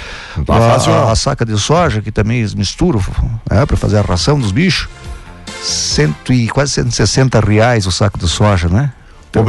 Tá 0.46 0.56
a, 0.56 0.60
fácil, 0.60 0.94
a, 0.94 1.12
a, 1.12 1.16
saca 1.16 1.46
de 1.46 1.58
soja, 1.60 2.02
que 2.02 2.12
também 2.12 2.40
eles 2.40 2.54
misturam 2.54 3.02
é, 3.50 3.66
para 3.66 3.76
fazer 3.76 3.98
a 3.98 4.02
ração 4.02 4.40
dos 4.40 4.52
bichos. 4.52 4.88
Cento 5.62 6.34
e, 6.34 6.48
quase 6.50 6.74
160 6.74 7.40
reais 7.40 7.88
o 7.88 7.92
saco 7.92 8.20
de 8.20 8.28
soja, 8.28 8.68
né? 8.68 8.92
Então, 9.30 9.44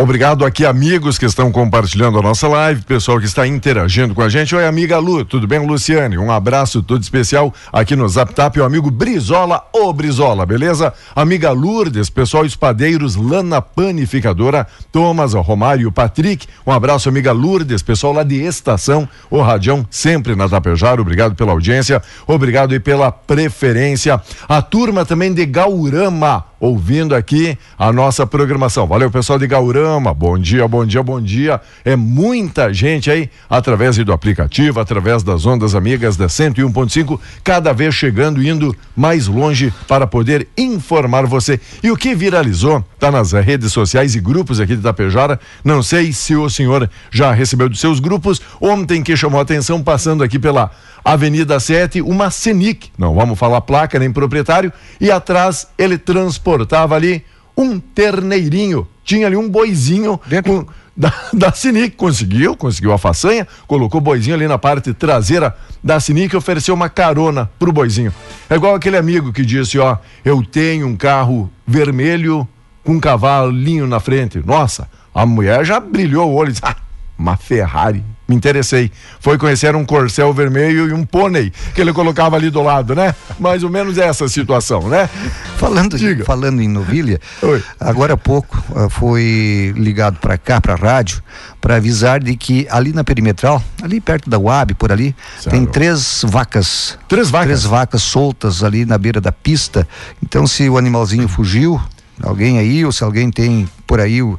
Obrigado 0.00 0.46
aqui, 0.46 0.64
amigos 0.64 1.18
que 1.18 1.26
estão 1.26 1.52
compartilhando 1.52 2.18
a 2.18 2.22
nossa 2.22 2.48
live, 2.48 2.80
pessoal 2.84 3.20
que 3.20 3.26
está 3.26 3.46
interagindo 3.46 4.14
com 4.14 4.22
a 4.22 4.30
gente. 4.30 4.56
Oi, 4.56 4.64
amiga 4.64 4.96
Lu, 4.96 5.26
tudo 5.26 5.46
bem, 5.46 5.58
Luciane? 5.58 6.16
Um 6.16 6.32
abraço 6.32 6.82
todo 6.82 7.02
especial 7.02 7.52
aqui 7.70 7.94
no 7.94 8.08
Zap 8.08 8.32
Tap, 8.32 8.56
o 8.56 8.64
amigo 8.64 8.90
Brizola, 8.90 9.62
ô 9.74 9.92
Brizola, 9.92 10.46
beleza? 10.46 10.94
Amiga 11.14 11.50
Lourdes, 11.50 12.08
pessoal 12.08 12.46
Espadeiros, 12.46 13.14
Lana 13.14 13.60
Panificadora, 13.60 14.66
Thomas, 14.90 15.34
Romário, 15.34 15.92
Patrick, 15.92 16.46
um 16.66 16.72
abraço, 16.72 17.10
amiga 17.10 17.32
Lourdes, 17.32 17.82
pessoal 17.82 18.14
lá 18.14 18.22
de 18.22 18.36
Estação, 18.42 19.06
o 19.30 19.42
Radião, 19.42 19.86
sempre 19.90 20.34
na 20.34 20.48
Tapejara, 20.48 21.02
obrigado 21.02 21.34
pela 21.34 21.52
audiência, 21.52 22.02
obrigado 22.26 22.74
e 22.74 22.80
pela 22.80 23.12
preferência. 23.12 24.18
A 24.48 24.62
turma 24.62 25.04
também 25.04 25.34
de 25.34 25.44
Gaurama, 25.44 26.46
ouvindo 26.58 27.14
aqui 27.14 27.58
a 27.78 27.92
nossa 27.92 28.26
programação. 28.26 28.86
Valeu, 28.86 29.10
pessoal 29.10 29.38
de 29.38 29.46
Gaurama. 29.46 29.89
Bom 29.98 30.38
dia, 30.38 30.68
bom 30.68 30.86
dia, 30.86 31.02
bom 31.02 31.20
dia. 31.20 31.60
É 31.84 31.96
muita 31.96 32.72
gente 32.72 33.10
aí 33.10 33.28
através 33.48 33.96
do 33.96 34.12
aplicativo, 34.12 34.78
através 34.78 35.22
das 35.22 35.46
ondas 35.46 35.74
amigas 35.74 36.16
da 36.16 36.26
101.5, 36.26 37.18
cada 37.42 37.72
vez 37.72 37.94
chegando 37.94 38.42
indo 38.42 38.76
mais 38.94 39.26
longe 39.26 39.72
para 39.88 40.06
poder 40.06 40.46
informar 40.56 41.26
você. 41.26 41.58
E 41.82 41.90
o 41.90 41.96
que 41.96 42.14
viralizou 42.14 42.84
tá 42.98 43.10
nas 43.10 43.32
redes 43.32 43.72
sociais 43.72 44.14
e 44.14 44.20
grupos 44.20 44.60
aqui 44.60 44.74
de 44.74 44.80
Itapejara. 44.80 45.40
Não 45.64 45.82
sei 45.82 46.12
se 46.12 46.36
o 46.36 46.48
senhor 46.48 46.88
já 47.10 47.32
recebeu 47.32 47.68
dos 47.68 47.80
seus 47.80 47.98
grupos. 47.98 48.40
Ontem 48.60 49.02
que 49.02 49.16
chamou 49.16 49.40
a 49.40 49.42
atenção 49.42 49.82
passando 49.82 50.22
aqui 50.22 50.38
pela 50.38 50.70
Avenida 51.04 51.58
7, 51.58 52.02
uma 52.02 52.30
Senic, 52.30 52.90
não 52.96 53.14
vamos 53.14 53.38
falar 53.38 53.60
placa 53.62 53.98
nem 53.98 54.12
proprietário, 54.12 54.72
e 55.00 55.10
atrás 55.10 55.66
ele 55.78 55.96
transportava 55.96 56.94
ali 56.94 57.24
um 57.56 57.78
terneirinho. 57.78 58.86
Tinha 59.10 59.26
ali 59.26 59.36
um 59.36 59.48
boizinho 59.48 60.20
com, 60.44 60.64
da, 60.96 61.12
da 61.32 61.50
Sinic. 61.50 61.96
Conseguiu, 61.96 62.56
conseguiu 62.56 62.92
a 62.92 62.98
façanha, 62.98 63.44
colocou 63.66 64.00
o 64.00 64.00
boizinho 64.00 64.36
ali 64.36 64.46
na 64.46 64.56
parte 64.56 64.94
traseira 64.94 65.56
da 65.82 65.98
Sinic 65.98 66.32
e 66.32 66.36
ofereceu 66.36 66.76
uma 66.76 66.88
carona 66.88 67.50
pro 67.58 67.72
boizinho. 67.72 68.14
É 68.48 68.54
igual 68.54 68.72
aquele 68.72 68.96
amigo 68.96 69.32
que 69.32 69.44
disse: 69.44 69.80
Ó, 69.80 69.96
eu 70.24 70.44
tenho 70.44 70.86
um 70.86 70.94
carro 70.94 71.50
vermelho 71.66 72.46
com 72.84 72.92
um 72.92 73.00
cavalinho 73.00 73.84
na 73.84 73.98
frente. 73.98 74.40
Nossa, 74.46 74.88
a 75.12 75.26
mulher 75.26 75.64
já 75.64 75.80
brilhou 75.80 76.30
o 76.30 76.34
olho 76.36 76.50
e 76.50 76.52
disse: 76.52 76.62
Ah, 76.64 76.76
uma 77.18 77.36
Ferrari 77.36 78.04
me 78.30 78.36
interessei. 78.36 78.92
Foi 79.18 79.36
conhecer 79.36 79.74
um 79.74 79.84
corcel 79.84 80.32
vermelho 80.32 80.88
e 80.88 80.92
um 80.92 81.04
pônei 81.04 81.52
que 81.74 81.80
ele 81.80 81.92
colocava 81.92 82.36
ali 82.36 82.48
do 82.48 82.62
lado, 82.62 82.94
né? 82.94 83.12
Mais 83.40 83.64
ou 83.64 83.70
menos 83.70 83.98
essa 83.98 84.28
situação, 84.28 84.88
né? 84.88 85.10
Falando, 85.56 85.98
Diga. 85.98 86.24
falando 86.24 86.62
em 86.62 86.68
novilha, 86.68 87.20
Oi. 87.42 87.60
agora 87.78 88.14
há 88.14 88.16
pouco 88.16 88.62
uh, 88.70 88.88
foi 88.88 89.74
ligado 89.76 90.18
para 90.20 90.38
cá, 90.38 90.60
para 90.60 90.74
a 90.74 90.76
rádio, 90.76 91.20
para 91.60 91.76
avisar 91.76 92.20
de 92.20 92.36
que 92.36 92.68
ali 92.70 92.92
na 92.92 93.02
perimetral, 93.02 93.62
ali 93.82 94.00
perto 94.00 94.30
da 94.30 94.38
UAB, 94.38 94.74
por 94.74 94.92
ali, 94.92 95.14
Sério? 95.40 95.50
tem 95.50 95.66
três 95.66 96.24
vacas. 96.26 96.96
Três 97.08 97.30
vacas? 97.30 97.46
Três 97.48 97.64
vacas 97.64 98.02
soltas 98.02 98.62
ali 98.62 98.84
na 98.84 98.96
beira 98.96 99.20
da 99.20 99.32
pista. 99.32 99.86
Então, 100.22 100.46
se 100.46 100.68
o 100.68 100.78
animalzinho 100.78 101.26
fugiu, 101.26 101.80
alguém 102.22 102.58
aí, 102.58 102.84
ou 102.84 102.92
se 102.92 103.02
alguém 103.02 103.28
tem 103.28 103.68
por 103.86 103.98
aí 103.98 104.22
o 104.22 104.38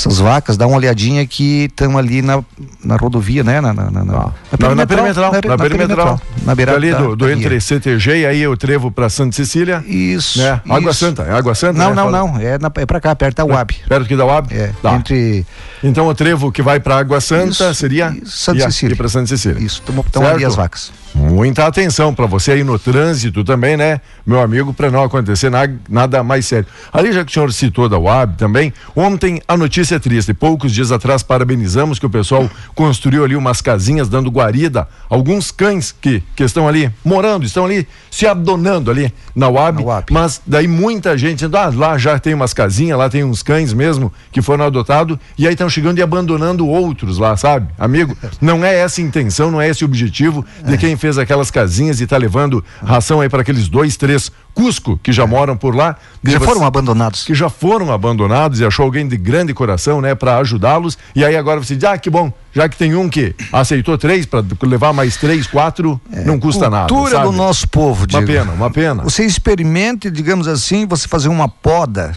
essas 0.00 0.18
vacas, 0.18 0.56
dá 0.56 0.66
uma 0.66 0.76
olhadinha 0.76 1.26
que 1.26 1.64
estão 1.64 1.98
ali 1.98 2.22
na, 2.22 2.42
na 2.82 2.96
rodovia, 2.96 3.44
né? 3.44 3.60
Na, 3.60 3.72
na, 3.72 3.90
na, 3.90 4.02
na, 4.02 4.86
perimetral, 4.86 5.32
na 5.32 5.40
perimetral. 5.40 5.48
Na, 5.48 5.58
perimetral. 5.58 6.20
Na 6.44 6.54
beirada 6.54 6.78
ali 6.78 6.94
do, 6.94 7.14
do 7.14 7.30
entre 7.30 7.60
CTG 7.60 8.20
e 8.20 8.26
aí 8.26 8.40
eu 8.40 8.56
trevo 8.56 8.90
para 8.90 9.08
Santa 9.08 9.36
Cecília. 9.36 9.84
Isso. 9.86 10.38
Né? 10.38 10.60
Água 10.68 10.92
Santa, 10.94 11.22
é 11.22 11.32
Água 11.32 11.54
Santa? 11.54 11.78
Não, 11.78 11.90
né? 11.90 11.96
não, 11.96 12.10
não. 12.10 12.40
É, 12.40 12.58
na, 12.58 12.70
é 12.74 12.86
para 12.86 13.00
cá, 13.00 13.14
perto 13.14 13.36
da 13.36 13.44
UAB. 13.44 13.72
Perto 13.88 14.04
aqui 14.04 14.16
da 14.16 14.24
UAB? 14.24 14.52
É. 14.52 14.72
Tá. 14.82 14.94
Entre. 14.94 15.46
Então 15.82 16.06
o 16.06 16.14
trevo 16.14 16.50
que 16.50 16.62
vai 16.62 16.80
para 16.80 16.96
Água 16.96 17.20
Santa 17.20 17.50
isso, 17.50 17.74
seria. 17.74 18.10
Isso, 18.22 18.38
Santa 18.38 18.70
Cecília. 18.70 18.94
E 18.94 18.96
para 18.96 19.08
Santa 19.08 19.26
Cecília. 19.26 19.62
Isso. 19.62 19.82
Estão 20.06 20.26
ali 20.26 20.44
as 20.44 20.54
vacas. 20.56 20.92
Muita 21.14 21.66
atenção 21.66 22.14
para 22.14 22.26
você 22.26 22.52
aí 22.52 22.64
no 22.64 22.78
trânsito 22.78 23.42
também, 23.42 23.76
né, 23.76 24.00
meu 24.24 24.40
amigo, 24.40 24.72
para 24.72 24.90
não 24.90 25.02
acontecer 25.02 25.50
nada, 25.50 25.74
nada 25.88 26.22
mais 26.22 26.46
sério. 26.46 26.66
Ali, 26.92 27.12
já 27.12 27.24
que 27.24 27.30
o 27.30 27.34
senhor 27.34 27.52
citou 27.52 27.88
da 27.88 27.98
UAB 27.98 28.36
também, 28.36 28.72
ontem 28.94 29.42
a 29.48 29.56
notícia 29.56 29.96
é 29.96 29.98
triste. 29.98 30.32
Poucos 30.32 30.72
dias 30.72 30.92
atrás 30.92 31.22
parabenizamos 31.22 31.98
que 31.98 32.06
o 32.06 32.10
pessoal 32.10 32.48
construiu 32.74 33.24
ali 33.24 33.34
umas 33.34 33.60
casinhas 33.60 34.08
dando 34.08 34.30
guarida, 34.30 34.86
alguns 35.08 35.50
cães 35.50 35.92
que, 35.92 36.22
que 36.36 36.44
estão 36.44 36.68
ali 36.68 36.90
morando, 37.04 37.44
estão 37.44 37.64
ali 37.64 37.88
se 38.10 38.26
abandonando 38.26 38.90
ali 38.90 39.12
na 39.34 39.48
UAB, 39.48 39.80
na 39.80 39.86
UAB. 39.86 40.04
mas 40.10 40.40
daí 40.46 40.68
muita 40.68 41.18
gente 41.18 41.36
dizendo, 41.36 41.56
ah, 41.56 41.72
lá 41.74 41.98
já 41.98 42.18
tem 42.18 42.34
umas 42.34 42.54
casinhas, 42.54 42.96
lá 42.98 43.08
tem 43.08 43.24
uns 43.24 43.42
cães 43.42 43.72
mesmo 43.72 44.12
que 44.30 44.40
foram 44.40 44.64
adotados 44.64 45.18
e 45.36 45.46
aí 45.46 45.54
estão 45.54 45.68
chegando 45.68 45.98
e 45.98 46.02
abandonando 46.02 46.66
outros 46.66 47.18
lá, 47.18 47.36
sabe? 47.36 47.68
Amigo, 47.78 48.16
não 48.40 48.64
é 48.64 48.76
essa 48.78 49.00
a 49.00 49.04
intenção, 49.04 49.50
não 49.50 49.60
é 49.60 49.68
esse 49.68 49.84
o 49.84 49.86
objetivo 49.86 50.44
de 50.64 50.78
quem 50.78 50.96
fez 51.00 51.18
aquelas 51.18 51.50
casinhas 51.50 52.00
e 52.00 52.04
está 52.04 52.16
levando 52.16 52.64
ração 52.82 53.20
aí 53.20 53.28
para 53.28 53.42
aqueles 53.42 53.68
dois, 53.68 53.96
três 53.96 54.30
Cusco, 54.54 54.98
que 55.02 55.12
já 55.12 55.26
moram 55.26 55.56
por 55.56 55.74
lá. 55.74 55.96
Que 56.24 56.32
já 56.32 56.40
foram 56.40 56.64
abandonados. 56.64 57.24
Que 57.24 57.34
já 57.34 57.48
foram 57.48 57.92
abandonados 57.92 58.60
e 58.60 58.64
achou 58.64 58.84
alguém 58.84 59.06
de 59.06 59.16
grande 59.16 59.54
coração, 59.54 60.00
né, 60.00 60.14
para 60.14 60.38
ajudá-los. 60.38 60.98
E 61.14 61.24
aí 61.24 61.36
agora 61.36 61.62
você 61.62 61.74
diz, 61.74 61.84
ah, 61.84 61.96
que 61.96 62.10
bom, 62.10 62.32
já 62.52 62.68
que 62.68 62.76
tem 62.76 62.94
um 62.94 63.08
que 63.08 63.34
aceitou 63.52 63.96
três, 63.96 64.26
para 64.26 64.44
levar 64.62 64.92
mais 64.92 65.16
três, 65.16 65.46
quatro, 65.46 66.00
é, 66.12 66.24
não 66.24 66.38
custa 66.38 66.64
cultura 66.64 66.70
nada. 66.70 66.94
Cultura 66.94 67.20
do 67.20 67.32
nosso 67.32 67.68
povo, 67.68 68.06
Uma 68.10 68.22
pena, 68.22 68.52
uma 68.52 68.70
pena. 68.70 69.02
Você 69.02 69.24
experimente, 69.24 70.10
digamos 70.10 70.46
assim, 70.46 70.86
você 70.86 71.08
fazer 71.08 71.28
uma 71.28 71.48
poda 71.48 72.12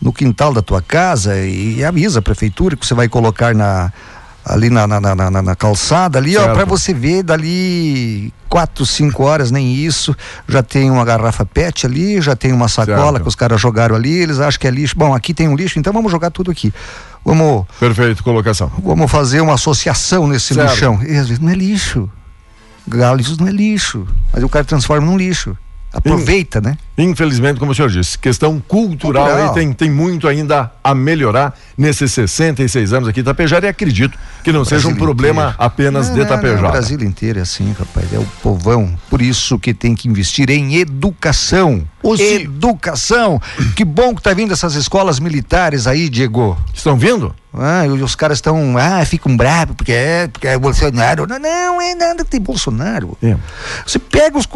no 0.00 0.12
quintal 0.12 0.52
da 0.52 0.62
tua 0.62 0.80
casa 0.80 1.38
e 1.38 1.82
avisa 1.84 2.20
a 2.20 2.22
prefeitura 2.22 2.76
que 2.76 2.86
você 2.86 2.94
vai 2.94 3.08
colocar 3.08 3.54
na 3.54 3.92
ali 4.48 4.70
na, 4.70 4.86
na, 4.86 5.00
na, 5.00 5.42
na, 5.42 5.56
calçada 5.56 6.18
ali, 6.18 6.32
certo. 6.32 6.50
ó, 6.50 6.54
para 6.54 6.64
você 6.64 6.94
ver 6.94 7.22
dali 7.22 8.32
quatro, 8.48 8.86
cinco 8.86 9.22
horas, 9.24 9.50
nem 9.50 9.74
isso, 9.74 10.16
já 10.48 10.62
tem 10.62 10.90
uma 10.90 11.04
garrafa 11.04 11.44
PET 11.44 11.86
ali, 11.86 12.20
já 12.20 12.34
tem 12.34 12.52
uma 12.52 12.68
sacola 12.68 13.12
certo. 13.12 13.22
que 13.22 13.28
os 13.28 13.34
caras 13.34 13.60
jogaram 13.60 13.94
ali, 13.94 14.12
eles 14.16 14.40
acham 14.40 14.58
que 14.58 14.66
é 14.66 14.70
lixo. 14.70 14.94
Bom, 14.96 15.14
aqui 15.14 15.34
tem 15.34 15.48
um 15.48 15.54
lixo, 15.54 15.78
então 15.78 15.92
vamos 15.92 16.10
jogar 16.10 16.30
tudo 16.30 16.50
aqui. 16.50 16.72
Vamos. 17.24 17.66
Perfeito, 17.78 18.24
colocação. 18.24 18.72
Vamos 18.82 19.10
fazer 19.10 19.40
uma 19.40 19.54
associação 19.54 20.26
nesse 20.26 20.54
certo. 20.54 20.70
lixão. 20.70 20.94
Às 20.94 21.28
vezes 21.28 21.38
não 21.38 21.50
é 21.50 21.54
lixo. 21.54 22.10
Galos 22.86 23.36
não 23.36 23.46
é 23.46 23.52
lixo, 23.52 24.06
mas 24.32 24.42
o 24.42 24.48
cara 24.48 24.64
transforma 24.64 25.06
num 25.06 25.18
lixo. 25.18 25.56
Aproveita, 25.92 26.58
In, 26.58 26.62
né? 26.62 26.78
Infelizmente, 26.98 27.58
como 27.58 27.72
o 27.72 27.74
senhor 27.74 27.88
disse, 27.88 28.18
questão 28.18 28.60
cultural, 28.60 29.24
cultural. 29.26 29.48
aí 29.48 29.54
tem, 29.54 29.72
tem 29.72 29.90
muito 29.90 30.28
ainda 30.28 30.70
a 30.84 30.94
melhorar 30.94 31.58
nesses 31.76 32.12
66 32.12 32.92
anos 32.92 33.08
aqui 33.08 33.20
em 33.20 33.24
Tapejara 33.24 33.66
e 33.66 33.68
acredito 33.68 34.18
que 34.44 34.52
não 34.52 34.64
seja 34.64 34.88
um 34.88 34.94
problema 34.94 35.42
inteiro. 35.42 35.56
apenas 35.58 36.08
não, 36.08 36.16
de 36.16 36.26
Tapejara. 36.26 36.62
Não, 36.62 36.68
o 36.68 36.72
Brasil 36.72 37.02
inteiro 37.02 37.38
é 37.38 37.42
assim, 37.42 37.74
rapaz, 37.78 38.12
é 38.12 38.18
o 38.18 38.26
povão. 38.42 38.98
Por 39.08 39.22
isso 39.22 39.58
que 39.58 39.72
tem 39.72 39.94
que 39.94 40.08
investir 40.08 40.50
em 40.50 40.76
educação. 40.76 41.82
Educação. 42.18 43.40
Que 43.74 43.84
bom 43.84 44.14
que 44.14 44.22
tá 44.22 44.32
vindo 44.32 44.52
essas 44.52 44.74
escolas 44.74 45.18
militares 45.18 45.86
aí, 45.86 46.08
Diego. 46.08 46.56
Estão 46.74 46.96
vindo? 46.96 47.34
Ah, 47.52 47.86
e 47.86 47.88
os 47.88 48.14
caras 48.14 48.38
estão, 48.38 48.76
ah, 48.76 49.04
ficam 49.06 49.34
bravos 49.34 49.74
porque 49.74 49.92
é, 49.92 50.28
porque 50.28 50.46
é 50.46 50.58
Bolsonaro. 50.58 51.26
Não, 51.26 51.38
não 51.38 51.80
é 51.80 51.94
nada 51.94 52.22
que 52.22 52.30
tem 52.30 52.40
Bolsonaro. 52.40 53.16
É. 53.22 53.36
Você 53.86 53.98
pega 53.98 54.38
os, 54.38 54.46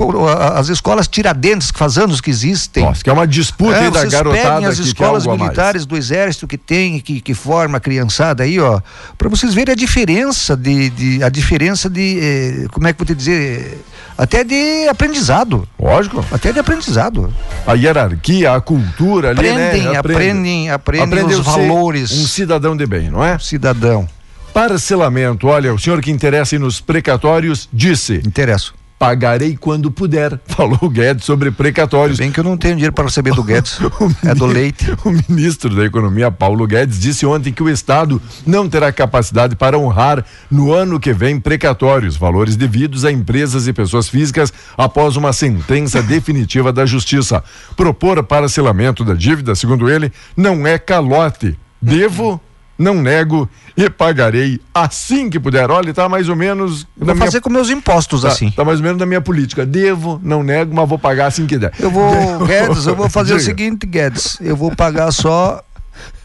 as 0.55 0.69
escolas 0.69 1.09
tiradentes 1.09 1.71
que 1.71 1.79
faz 1.79 1.97
anos 1.97 2.21
que 2.21 2.31
existem. 2.31 2.85
Nossa, 2.85 3.03
que 3.03 3.09
é 3.09 3.13
uma 3.13 3.27
disputa 3.27 3.77
é, 3.77 3.85
aí 3.87 3.91
da 3.91 4.05
garotada 4.05 4.69
as 4.69 4.79
escolas 4.79 5.27
militares 5.27 5.87
do 5.87 5.97
exército 5.97 6.47
que 6.47 6.59
tem, 6.59 7.01
que, 7.01 7.21
que 7.21 7.35
forma 7.35 7.79
a 7.79 7.81
criançada 7.81 8.45
aí, 8.45 8.61
ó, 8.61 8.81
para 9.17 9.29
vocês 9.29 9.55
verem 9.55 9.73
a 9.73 9.77
diferença 9.77 10.55
de, 10.57 10.91
de 10.91 11.25
a 11.25 11.31
diferença 11.31 11.89
de, 11.89 12.19
eh, 12.21 12.67
como 12.71 12.87
é 12.87 12.93
que 12.93 12.99
vou 12.99 13.07
te 13.07 13.15
dizer, 13.15 13.83
até 14.17 14.45
de 14.45 14.87
aprendizado. 14.89 15.67
Lógico. 15.79 16.25
Até 16.31 16.53
de 16.53 16.59
aprendizado. 16.59 17.32
A 17.67 17.75
hierarquia, 17.75 18.53
a 18.55 18.61
cultura 18.61 19.31
ali, 19.31 19.49
aprendem, 19.49 19.83
né? 19.83 19.97
Aprendem, 19.97 20.71
aprendem, 20.71 21.05
aprendem 21.05 21.39
os 21.39 21.47
valores. 21.47 22.13
Um 22.13 22.27
cidadão 22.27 22.77
de 22.77 22.87
bem, 22.87 23.11
não 23.11 23.25
é? 23.25 23.39
Cidadão. 23.39 24.09
Parcelamento, 24.53 25.47
olha, 25.47 25.73
o 25.73 25.79
senhor 25.79 26.01
que 26.01 26.11
interessa 26.11 26.59
nos 26.59 26.81
precatórios 26.81 27.69
disse. 27.73 28.21
Interesso 28.27 28.75
pagarei 29.03 29.57
quando 29.57 29.91
puder, 29.91 30.39
falou 30.47 30.79
o 30.81 30.89
Guedes 30.89 31.25
sobre 31.25 31.51
precatórios. 31.51 32.19
Bem 32.19 32.31
que 32.31 32.39
eu 32.39 32.45
não 32.45 32.57
tenho 32.57 32.77
dinheiro 32.77 32.93
para 32.93 33.07
receber 33.07 33.35
do 33.35 33.43
Guedes, 33.43 33.81
é 34.25 34.33
do 34.33 34.47
leite. 34.47 34.93
O 35.05 35.11
ministro 35.11 35.75
da 35.75 35.85
Economia, 35.85 36.31
Paulo 36.31 36.65
Guedes, 36.65 37.01
disse 37.01 37.27
ontem 37.27 37.53
que 37.53 37.63
o 37.63 37.69
Estado 37.69 38.23
não 38.47 38.69
terá 38.69 38.93
capacidade 38.93 39.57
para 39.57 39.77
honrar 39.77 40.25
no 40.49 40.73
ano 40.73 41.01
que 41.01 41.13
vem 41.13 41.41
precatórios, 41.41 42.17
valores 42.17 42.55
devidos 42.55 43.05
a 43.05 43.11
empresas 43.11 43.67
e 43.67 43.73
pessoas 43.73 44.09
físicas 44.09 44.53
após 44.79 45.17
uma 45.17 45.33
sentença 45.33 46.01
definitiva 46.01 46.73
da 46.73 46.87
Justiça. 46.87 47.43
Propor 47.77 48.23
parcelamento 48.23 49.05
da 49.05 49.15
dívida, 49.15 49.57
segundo 49.57 49.91
ele, 49.91 50.13
não 50.37 50.65
é 50.65 50.79
calote. 50.79 51.59
Devo 51.81 52.41
não 52.79 52.95
nego 53.01 53.49
e 53.77 53.89
pagarei 53.89 54.61
assim 54.75 55.31
que 55.31 55.39
puder. 55.39 55.71
Olha, 55.71 55.91
está 55.91 56.09
mais 56.09 56.29
ou 56.29 56.37
menos. 56.37 56.87
vou 56.97 57.17
fazer 57.17 57.41
com 57.41 57.51
meus 57.51 57.71
impostos 57.71 58.23
tá, 58.23 58.29
assim. 58.29 58.49
Está 58.49 58.65
mais 58.65 58.79
ou 58.79 58.85
menos 58.85 58.99
na 58.99 59.07
minha 59.07 59.21
política. 59.21 59.65
Devo, 59.65 60.21
não 60.23 60.43
nego, 60.43 60.75
mas 60.75 60.89
vou 60.89 60.99
pagar 60.99 61.27
assim 61.27 61.47
que 61.47 61.59
der. 61.59 61.73
Eu 61.79 61.91
vou, 61.91 62.13
Guedes, 62.47 62.87
eu 62.87 62.97
vou 62.97 63.09
fazer 63.09 63.35
o 63.35 63.41
seguinte, 63.41 63.87
Guedes, 63.87 64.39
eu 64.41 64.57
vou 64.57 64.75
pagar 64.75 65.13
só 65.13 65.63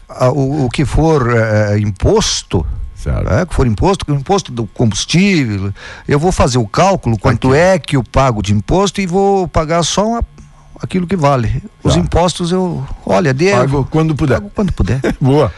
a, 0.08 0.30
o, 0.30 0.66
o, 0.66 0.68
que 0.68 0.84
for 0.84 1.34
é, 1.36 1.78
imposto. 1.78 2.66
Certo. 2.94 3.32
É, 3.32 3.46
que 3.46 3.54
for 3.54 3.66
imposto, 3.66 4.12
imposto 4.12 4.50
do 4.50 4.66
combustível, 4.66 5.72
eu 6.06 6.18
vou 6.18 6.32
fazer 6.32 6.58
o 6.58 6.66
cálculo 6.66 7.16
quanto 7.16 7.50
Aqui. 7.50 7.56
é 7.56 7.78
que 7.78 7.96
eu 7.96 8.02
pago 8.02 8.42
de 8.42 8.52
imposto 8.52 9.00
e 9.00 9.06
vou 9.06 9.46
pagar 9.46 9.84
só 9.84 10.04
uma 10.04 10.22
aquilo 10.80 11.06
que 11.06 11.16
vale. 11.16 11.62
Os 11.82 11.94
tá. 11.94 12.00
impostos 12.00 12.52
eu, 12.52 12.84
olha, 13.04 13.32
devo. 13.34 13.58
Pago 13.58 13.88
quando 13.90 14.14
puder. 14.14 14.34
Pago 14.34 14.52
quando 14.54 14.72
puder. 14.72 15.00
Boa. 15.20 15.52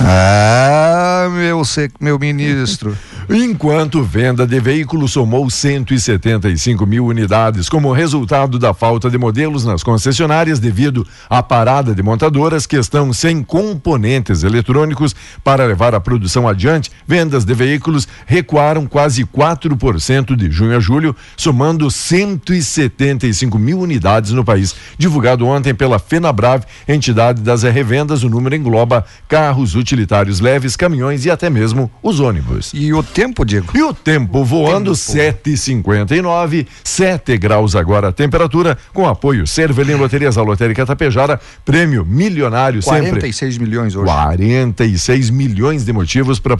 Ah, 0.00 1.28
meu, 1.30 1.62
meu 2.00 2.18
ministro. 2.18 2.96
Enquanto 3.28 4.04
venda 4.04 4.46
de 4.46 4.60
veículos 4.60 5.10
somou 5.10 5.50
175 5.50 6.86
mil 6.86 7.06
unidades, 7.06 7.68
como 7.68 7.92
resultado 7.92 8.56
da 8.56 8.72
falta 8.72 9.10
de 9.10 9.18
modelos 9.18 9.64
nas 9.64 9.82
concessionárias 9.82 10.60
devido 10.60 11.04
à 11.28 11.42
parada 11.42 11.92
de 11.92 12.04
montadoras 12.04 12.66
que 12.66 12.76
estão 12.76 13.12
sem 13.12 13.42
componentes 13.42 14.44
eletrônicos 14.44 15.12
para 15.42 15.66
levar 15.66 15.92
a 15.92 16.00
produção 16.00 16.46
adiante, 16.46 16.92
vendas 17.04 17.44
de 17.44 17.52
veículos 17.52 18.06
recuaram 18.26 18.86
quase 18.86 19.24
4% 19.24 20.36
de 20.36 20.48
junho 20.48 20.76
a 20.76 20.80
julho, 20.80 21.16
somando 21.36 21.90
175 21.90 23.58
mil 23.58 23.80
unidades 23.80 24.30
no 24.30 24.44
país. 24.44 24.72
Divulgado 24.96 25.44
ontem 25.46 25.74
pela 25.74 25.98
FenaBrave, 25.98 26.64
entidade 26.86 27.42
das 27.42 27.64
revendas, 27.64 28.22
o 28.22 28.30
número 28.30 28.54
engloba 28.54 29.04
carros 29.26 29.74
utilitários 29.86 30.40
leves, 30.40 30.74
caminhões 30.74 31.24
e 31.24 31.30
até 31.30 31.48
mesmo 31.48 31.88
os 32.02 32.18
ônibus. 32.18 32.72
E 32.74 32.92
o 32.92 33.02
tempo, 33.02 33.44
Diego? 33.44 33.70
E 33.72 33.82
o 33.82 33.94
tempo 33.94 34.44
voando 34.44 34.90
7,59, 34.92 36.66
7 36.82 37.38
graus 37.38 37.76
agora 37.76 38.08
a 38.08 38.12
temperatura, 38.12 38.76
com 38.92 39.06
apoio 39.06 39.46
Cervelim 39.46 39.94
Loterias, 39.94 40.36
a 40.36 40.42
Lotérica 40.42 40.84
Tapejara, 40.84 41.40
prêmio 41.64 42.04
milionário 42.04 42.82
46 42.82 43.54
sempre. 43.54 43.66
milhões 43.68 43.94
hoje. 43.94 44.06
46 44.06 45.30
milhões 45.30 45.84
de 45.84 45.92
motivos 45.92 46.40
para 46.40 46.56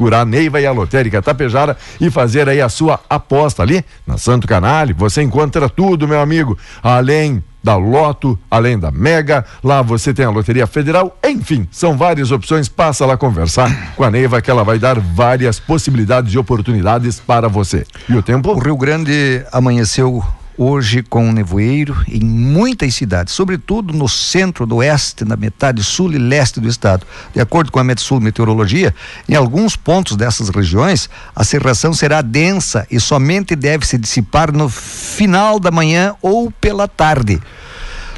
procurar 0.00 0.24
Neiva 0.24 0.58
e 0.58 0.66
a 0.66 0.72
Lotérica 0.72 1.20
Tapejara 1.20 1.76
e 2.00 2.10
fazer 2.10 2.48
aí 2.48 2.58
a 2.58 2.70
sua 2.70 2.98
aposta 3.08 3.62
ali 3.62 3.84
na 4.06 4.16
Santo 4.16 4.48
Canale. 4.48 4.94
Você 4.94 5.20
encontra 5.20 5.68
tudo, 5.68 6.08
meu 6.08 6.20
amigo. 6.20 6.56
Além 6.82 7.44
da 7.62 7.76
Loto, 7.76 8.38
além 8.50 8.78
da 8.78 8.90
Mega, 8.90 9.44
lá 9.62 9.82
você 9.82 10.14
tem 10.14 10.24
a 10.24 10.30
Loteria 10.30 10.66
Federal, 10.66 11.14
enfim, 11.22 11.68
são 11.70 11.98
várias 11.98 12.30
opções. 12.30 12.66
Passa 12.66 13.04
lá 13.04 13.18
conversar 13.18 13.92
com 13.94 14.02
a 14.02 14.10
Neiva 14.10 14.40
que 14.40 14.50
ela 14.50 14.64
vai 14.64 14.78
dar 14.78 14.98
várias 14.98 15.60
possibilidades 15.60 16.32
e 16.32 16.38
oportunidades 16.38 17.20
para 17.20 17.46
você. 17.46 17.84
E 18.08 18.16
o 18.16 18.22
tempo? 18.22 18.52
O 18.52 18.58
Rio 18.58 18.78
Grande 18.78 19.44
amanheceu 19.52 20.24
hoje 20.62 21.02
com 21.02 21.32
nevoeiro 21.32 21.96
em 22.06 22.20
muitas 22.20 22.94
cidades, 22.94 23.32
sobretudo 23.32 23.94
no 23.94 24.06
centro 24.06 24.66
do 24.66 24.76
oeste, 24.76 25.24
na 25.24 25.34
metade 25.34 25.82
sul 25.82 26.12
e 26.12 26.18
leste 26.18 26.60
do 26.60 26.68
estado. 26.68 27.06
De 27.32 27.40
acordo 27.40 27.72
com 27.72 27.78
a 27.78 27.84
Metsul 27.84 28.20
Meteorologia, 28.20 28.94
em 29.26 29.34
alguns 29.34 29.74
pontos 29.74 30.16
dessas 30.16 30.50
regiões, 30.50 31.08
a 31.34 31.44
cerração 31.44 31.94
será 31.94 32.20
densa 32.20 32.86
e 32.90 33.00
somente 33.00 33.56
deve 33.56 33.86
se 33.86 33.96
dissipar 33.96 34.52
no 34.52 34.68
final 34.68 35.58
da 35.58 35.70
manhã 35.70 36.14
ou 36.20 36.50
pela 36.50 36.86
tarde. 36.86 37.40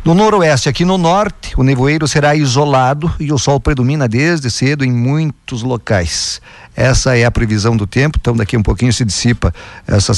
No 0.05 0.15
noroeste, 0.15 0.69
aqui 0.69 0.85
no 0.85 0.99
norte, 0.99 1.53
o 1.57 1.63
nevoeiro 1.63 2.09
será 2.09 2.35
isolado 2.35 3.15
e 3.21 3.33
o 3.33 3.39
sol 3.39 3.61
predomina 3.61 4.09
desde 4.09 4.51
cedo 4.51 4.85
em 4.85 4.91
muitos 4.91 5.63
locais. 5.63 6.43
Essa 6.75 7.17
é 7.17 7.25
a 7.25 7.31
previsão 7.31 7.77
do 7.77 7.87
tempo, 7.87 8.19
então 8.21 8.35
daqui 8.35 8.57
um 8.57 8.63
pouquinho 8.63 8.93
se 8.93 9.05
dissipa 9.05 9.55
essa 9.87 10.13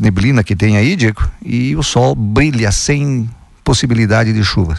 neblina 0.00 0.44
que 0.44 0.54
tem 0.54 0.76
aí, 0.76 0.96
Diego, 0.96 1.22
e 1.42 1.74
o 1.76 1.82
sol 1.82 2.14
brilha 2.14 2.70
sem 2.70 3.28
possibilidade 3.62 4.32
de 4.32 4.44
chuva. 4.44 4.78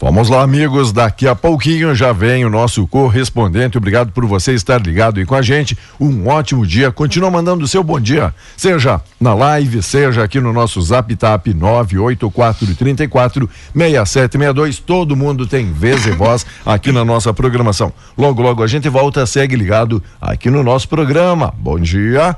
Vamos 0.00 0.30
lá, 0.30 0.42
amigos. 0.42 0.92
Daqui 0.92 1.28
a 1.28 1.34
pouquinho 1.34 1.94
já 1.94 2.10
vem 2.10 2.42
o 2.42 2.48
nosso 2.48 2.86
correspondente. 2.86 3.76
Obrigado 3.76 4.12
por 4.12 4.24
você 4.24 4.54
estar 4.54 4.80
ligado 4.80 5.20
aí 5.20 5.26
com 5.26 5.34
a 5.34 5.42
gente. 5.42 5.76
Um 6.00 6.26
ótimo 6.26 6.66
dia. 6.66 6.90
Continua 6.90 7.30
mandando 7.30 7.66
o 7.66 7.68
seu 7.68 7.84
bom 7.84 8.00
dia. 8.00 8.34
Seja 8.56 9.02
na 9.20 9.34
live, 9.34 9.82
seja 9.82 10.24
aqui 10.24 10.40
no 10.40 10.54
nosso 10.54 10.80
Zap 10.80 11.14
Tap 11.16 11.48
98434 11.48 13.50
6762. 13.74 14.78
Todo 14.78 15.14
mundo 15.14 15.46
tem 15.46 15.70
vez 15.70 16.06
e 16.06 16.12
voz 16.12 16.46
aqui 16.64 16.90
na 16.90 17.04
nossa 17.04 17.34
programação. 17.34 17.92
Logo, 18.16 18.40
logo 18.40 18.62
a 18.62 18.66
gente 18.66 18.88
volta. 18.88 19.26
Segue 19.26 19.54
ligado 19.54 20.02
aqui 20.18 20.48
no 20.48 20.62
nosso 20.62 20.88
programa. 20.88 21.52
Bom 21.58 21.78
dia. 21.78 22.34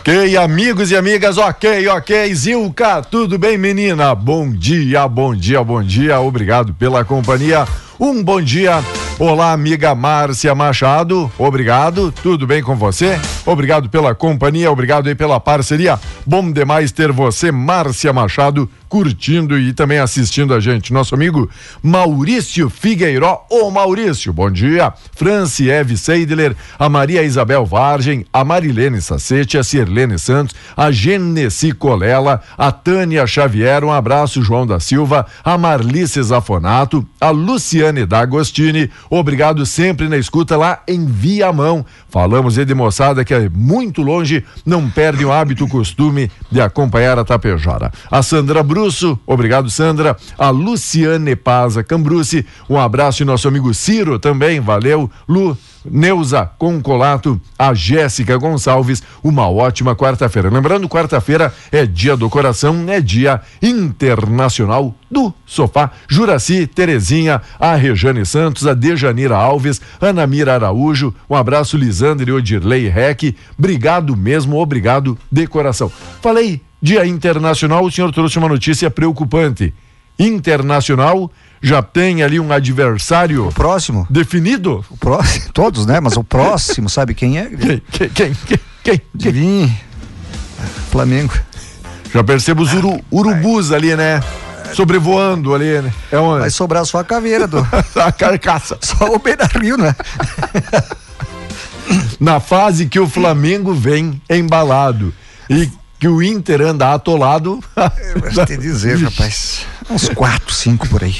Ok, 0.00 0.34
amigos 0.38 0.90
e 0.90 0.96
amigas, 0.96 1.36
ok, 1.36 1.86
ok. 1.88 2.34
Zilka, 2.34 3.02
tudo 3.02 3.38
bem, 3.38 3.58
menina? 3.58 4.14
Bom 4.14 4.50
dia, 4.50 5.06
bom 5.06 5.34
dia, 5.34 5.62
bom 5.62 5.82
dia. 5.82 6.18
Obrigado 6.18 6.72
pela 6.72 7.04
companhia. 7.04 7.68
Um 7.98 8.24
bom 8.24 8.40
dia. 8.40 8.82
Olá, 9.18 9.52
amiga 9.52 9.94
Márcia 9.94 10.54
Machado. 10.54 11.30
Obrigado. 11.38 12.10
Tudo 12.22 12.46
bem 12.46 12.62
com 12.62 12.74
você? 12.74 13.20
Obrigado 13.44 13.90
pela 13.90 14.14
companhia, 14.14 14.72
obrigado 14.72 15.06
aí 15.06 15.14
pela 15.14 15.38
parceria. 15.38 16.00
Bom 16.24 16.50
demais 16.50 16.90
ter 16.90 17.12
você, 17.12 17.52
Márcia 17.52 18.10
Machado, 18.10 18.70
curtindo 18.90 19.56
e 19.56 19.72
também 19.72 19.98
assistindo 19.98 20.52
a 20.52 20.58
gente. 20.58 20.92
Nosso 20.92 21.14
amigo 21.14 21.48
Maurício 21.80 22.68
Figueiró. 22.68 23.46
Ô 23.48 23.70
Maurício, 23.70 24.32
bom 24.32 24.50
dia. 24.50 24.92
Franci 25.14 25.70
Eve 25.70 25.96
Seidler, 25.96 26.56
a 26.76 26.88
Maria 26.88 27.22
Isabel 27.22 27.64
Vargem, 27.64 28.26
a 28.32 28.44
Marilene 28.44 29.00
Sacete, 29.00 29.56
a 29.56 29.62
Sirlene 29.62 30.18
Santos, 30.18 30.56
a 30.76 30.90
Genesi 30.90 31.70
Colela, 31.70 32.42
a 32.58 32.72
Tânia 32.72 33.24
Xavier, 33.26 33.84
um 33.84 33.92
abraço, 33.92 34.42
João 34.42 34.66
da 34.66 34.80
Silva, 34.80 35.24
a 35.44 35.56
Marlice 35.56 36.20
Zafonato, 36.20 37.06
a 37.20 37.30
Luciane 37.30 38.04
D'Agostini. 38.04 38.90
Obrigado 39.08 39.64
sempre 39.64 40.08
na 40.08 40.16
escuta 40.16 40.56
lá 40.56 40.82
em 40.88 41.06
Viamão. 41.06 41.86
Falamos 42.08 42.58
aí 42.58 42.64
de 42.64 42.74
moçada 42.74 43.24
que 43.24 43.32
é 43.32 43.48
muito 43.48 44.02
longe, 44.02 44.44
não 44.66 44.90
perde 44.90 45.24
o 45.24 45.30
hábito, 45.30 45.64
o 45.64 45.68
costume 45.68 46.28
de 46.50 46.60
acompanhar 46.60 47.20
a 47.20 47.24
Tapejara. 47.24 47.92
A 48.10 48.20
Sandra 48.20 48.64
Brusso, 48.80 49.18
obrigado 49.26 49.68
Sandra. 49.68 50.16
A 50.38 50.48
Luciane 50.48 51.36
Paza 51.36 51.84
Cambruce, 51.84 52.46
um 52.66 52.78
abraço 52.78 53.22
e 53.22 53.26
nosso 53.26 53.46
amigo 53.46 53.74
Ciro 53.74 54.18
também, 54.18 54.58
valeu. 54.58 55.10
Lu, 55.28 55.54
Neuza 55.84 56.46
Concolato, 56.58 57.38
a 57.58 57.74
Jéssica 57.74 58.38
Gonçalves, 58.38 59.02
uma 59.22 59.50
ótima 59.50 59.94
quarta-feira. 59.94 60.48
Lembrando, 60.48 60.88
quarta-feira 60.88 61.52
é 61.70 61.84
dia 61.84 62.16
do 62.16 62.30
coração, 62.30 62.86
é 62.88 63.02
dia 63.02 63.42
internacional 63.60 64.94
do 65.10 65.30
sofá. 65.44 65.90
Juraci, 66.08 66.66
Terezinha, 66.66 67.42
a 67.58 67.74
Rejane 67.74 68.24
Santos, 68.24 68.66
a 68.66 68.72
Dejanira 68.72 69.36
Alves, 69.36 69.78
Ana 70.00 70.26
Mira 70.26 70.54
Araújo, 70.54 71.14
um 71.28 71.36
abraço 71.36 71.76
Lisandre 71.76 72.32
Odirley 72.32 72.88
Rec, 72.88 73.36
obrigado 73.58 74.16
mesmo, 74.16 74.58
obrigado 74.58 75.18
de 75.30 75.46
coração. 75.46 75.92
Falei, 76.22 76.62
dia 76.80 77.06
internacional, 77.06 77.84
o 77.84 77.90
senhor 77.90 78.12
trouxe 78.12 78.38
uma 78.38 78.48
notícia 78.48 78.90
preocupante. 78.90 79.74
Internacional 80.18 81.30
já 81.62 81.82
tem 81.82 82.22
ali 82.22 82.38
um 82.38 82.52
adversário 82.52 83.48
o 83.48 83.52
próximo 83.52 84.06
definido? 84.10 84.84
O 84.90 84.96
próximo, 84.96 85.50
todos, 85.52 85.86
né? 85.86 86.00
Mas 86.00 86.16
o 86.16 86.24
próximo, 86.24 86.88
sabe 86.88 87.14
quem 87.14 87.38
é? 87.38 87.46
Quem? 87.46 87.82
Quem? 87.90 88.10
Quem? 88.10 88.60
quem, 88.82 89.00
quem? 89.18 89.76
Flamengo. 90.90 91.32
Já 92.12 92.24
percebo 92.24 92.62
os 92.62 92.72
uru, 92.72 93.00
urubus 93.10 93.72
ali, 93.72 93.94
né? 93.94 94.20
Sobrevoando 94.74 95.54
ali, 95.54 95.80
né? 95.80 95.92
É 96.10 96.18
onde? 96.18 96.40
Vai 96.40 96.50
sobrar 96.50 96.84
só 96.84 96.98
a 96.98 97.04
caveira 97.04 97.46
do. 97.46 97.58
a 97.96 98.12
carcaça. 98.12 98.78
Só 98.82 99.06
o 99.14 99.18
Beira 99.18 99.46
Rio, 99.46 99.76
né? 99.76 99.94
Na 102.18 102.40
fase 102.40 102.86
que 102.86 103.00
o 103.00 103.08
Flamengo 103.08 103.74
vem 103.74 104.20
embalado 104.28 105.12
e 105.48 105.68
que 106.00 106.08
o 106.08 106.22
Inter 106.22 106.62
anda 106.62 106.94
atolado. 106.94 107.62
Eu 107.76 108.32
vou 108.32 108.46
te 108.46 108.56
dizer, 108.56 108.96
rapaz. 108.98 109.66
Uns 109.90 110.08
quatro, 110.08 110.54
cinco 110.54 110.88
por 110.88 111.04
aí. 111.04 111.16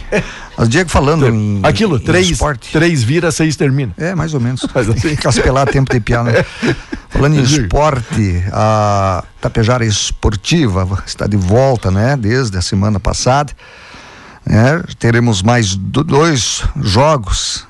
Mas 0.56 0.68
Diego 0.68 0.88
falando 0.88 1.28
em. 1.28 1.60
Aquilo, 1.62 1.96
em 1.96 2.00
três, 2.00 2.30
esporte. 2.30 2.72
três 2.72 3.02
vira, 3.02 3.30
seis 3.30 3.56
termina. 3.56 3.92
É, 3.98 4.14
mais 4.14 4.32
ou 4.32 4.40
menos. 4.40 4.66
Mas 4.74 4.88
assim. 4.88 5.14
Caspelar 5.16 5.68
tempo 5.68 5.92
de 5.92 6.00
piano. 6.00 6.30
Né? 6.30 6.44
Falando 7.10 7.36
em 7.36 7.42
esporte, 7.42 8.42
a 8.52 9.22
Tapejara 9.40 9.84
Esportiva 9.84 10.88
está 11.06 11.26
de 11.26 11.36
volta, 11.36 11.90
né? 11.90 12.16
Desde 12.16 12.56
a 12.56 12.62
semana 12.62 12.98
passada. 12.98 13.52
É, 14.46 14.82
teremos 14.98 15.42
mais 15.42 15.76
dois 15.76 16.64
jogos 16.80 17.66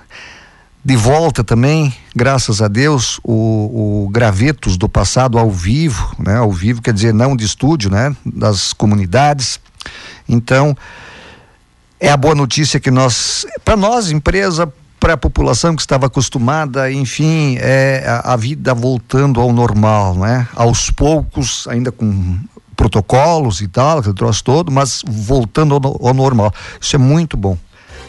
de 0.83 0.97
volta 0.97 1.45
também, 1.45 1.95
graças 2.17 2.63
a 2.63 2.69
Deus, 2.69 3.21
o, 3.23 4.05
o, 4.05 4.09
Gravetos 4.09 4.79
do 4.79 4.89
passado 4.89 5.39
ao 5.39 5.51
vivo, 5.51 6.15
né? 6.19 6.37
Ao 6.37 6.51
vivo 6.51 6.81
quer 6.81 6.95
dizer 6.95 7.13
não 7.13 7.37
de 7.37 7.45
estúdio, 7.45 7.91
né? 7.91 8.17
Das 8.25 8.73
comunidades. 8.73 9.61
Então, 10.27 10.75
é 11.99 12.11
a 12.11 12.17
boa 12.17 12.35
notícia 12.35 12.81
que 12.81 12.91
nós, 12.91 13.45
para 13.63 13.77
nós, 13.77 14.11
empresa, 14.11 14.73
para 14.99 15.15
a 15.15 15.19
população 15.19 15.77
que 15.77 15.83
estava 15.83 16.07
acostumada, 16.07 16.91
enfim, 16.91 17.57
é 17.61 18.03
a, 18.07 18.33
a, 18.33 18.37
vida 18.37 18.73
voltando 18.73 19.39
ao 19.39 19.53
normal, 19.53 20.15
né? 20.15 20.49
Aos 20.55 20.91
poucos, 20.91 21.69
ainda 21.69 21.93
com 21.93 22.39
protocolos 22.75 23.61
e 23.61 23.69
tal, 23.69 23.99
aquele 23.99 24.15
troço 24.15 24.43
todo, 24.43 24.73
mas 24.73 25.03
voltando 25.07 25.75
ao, 25.75 26.09
ao 26.09 26.15
normal. 26.15 26.51
Isso 26.81 26.97
é 26.97 26.99
muito 26.99 27.37
bom. 27.37 27.59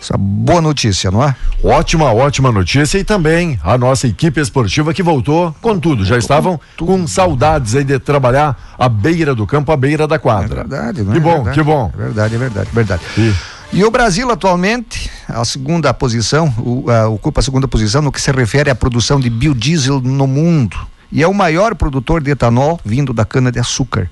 Essa 0.02 0.18
boa 0.18 0.60
notícia, 0.60 1.12
não 1.12 1.24
é? 1.24 1.36
Ótima, 1.64 2.12
ótima 2.12 2.52
notícia 2.52 2.98
e 2.98 3.04
também 3.04 3.60
a 3.64 3.78
nossa 3.78 4.08
equipe 4.08 4.42
esportiva 4.42 4.96
que 4.96 5.04
voltou 5.04 5.56
com 5.62 5.80
tudo. 5.80 6.04
Já 6.04 6.18
estavam 6.18 6.60
com 6.80 7.06
saudades 7.06 7.76
aí 7.76 7.84
de 7.84 8.00
trabalhar 8.00 8.74
à 8.80 8.90
beira 8.90 9.36
do 9.36 9.46
campo, 9.46 9.72
à 9.72 9.78
beira 9.78 10.08
da 10.08 10.18
quadra. 10.18 10.62
É 10.62 10.64
verdade, 10.64 11.04
não 11.04 11.12
é? 11.12 11.14
Que 11.14 11.20
bom, 11.20 11.36
verdade, 11.36 11.58
que 11.60 11.64
bom. 11.64 11.92
É 11.94 11.98
verdade, 11.98 12.36
é 12.36 12.38
verdade, 12.38 12.70
verdade. 12.74 13.04
E... 13.16 13.34
E 13.74 13.86
o 13.86 13.90
Brasil 13.92 14.30
atualmente, 14.30 15.10
a 15.30 15.46
segunda 15.46 15.94
posição, 15.94 16.54
o, 16.58 16.92
uh, 16.92 17.10
ocupa 17.14 17.40
a 17.40 17.44
segunda 17.44 17.70
posição 17.70 18.02
no 18.02 18.12
que 18.12 18.20
se 18.20 18.30
refere 18.30 18.70
à 18.70 18.76
produção 18.76 19.18
de 19.18 19.30
biodiesel 19.30 20.02
no 20.02 20.28
mundo. 20.28 20.76
E 21.10 21.24
é 21.24 21.28
o 21.28 21.34
maior 21.34 21.74
produtor 21.76 22.22
de 22.22 22.32
etanol 22.32 22.82
vindo 22.84 23.14
da 23.14 23.24
cana-de-açúcar 23.24 24.10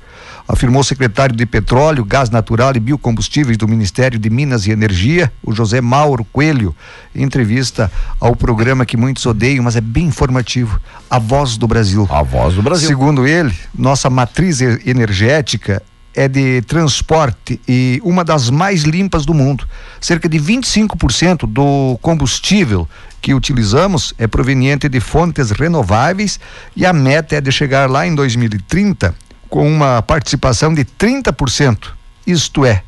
afirmou 0.50 0.82
o 0.82 0.84
secretário 0.84 1.36
de 1.36 1.46
Petróleo, 1.46 2.04
Gás 2.04 2.32
Natural 2.32 2.76
e 2.76 2.80
Biocombustíveis 2.80 3.56
do 3.56 3.68
Ministério 3.68 4.18
de 4.18 4.32
Minas 4.32 4.66
e 4.66 4.72
Energia, 4.72 5.32
o 5.44 5.54
José 5.54 5.80
Mauro 5.80 6.26
Coelho, 6.26 6.76
em 7.14 7.22
entrevista 7.22 7.92
ao 8.20 8.36
programa 8.36 8.84
que 8.84 8.98
muitos 8.98 9.24
odeiam, 9.28 9.64
mas 9.64 9.76
é 9.76 9.82
bem 9.82 10.06
informativo, 10.06 10.82
A 11.08 11.20
Voz 11.20 11.56
do 11.56 11.68
Brasil. 11.68 12.08
A 12.10 12.24
Voz 12.24 12.56
do 12.56 12.64
Brasil. 12.64 12.88
Segundo 12.88 13.28
ele, 13.28 13.54
nossa 13.78 14.10
matriz 14.10 14.60
energética 14.60 15.84
é 16.16 16.28
de 16.28 16.64
transporte 16.64 17.62
e 17.68 18.02
uma 18.04 18.26
das 18.26 18.50
mais 18.50 18.82
limpas 18.82 19.28
do 19.28 19.36
mundo. 19.36 19.68
Cerca 20.02 20.28
de 20.28 20.40
25% 20.40 21.46
do 21.46 21.96
combustível 22.02 22.90
que 23.22 23.36
utilizamos 23.36 24.16
é 24.18 24.26
proveniente 24.26 24.90
de 24.90 25.00
fontes 25.00 25.52
renováveis 25.52 26.40
e 26.76 26.88
a 26.88 26.92
meta 26.92 27.36
é 27.36 27.42
de 27.42 27.52
chegar 27.52 27.88
lá 27.88 28.08
em 28.08 28.16
2030 28.16 29.14
com 29.50 29.68
uma 29.68 30.02
participação 30.02 30.74
de 30.74 30.86
30%. 30.86 31.90
Isto 32.26 32.66
é, 32.66 32.84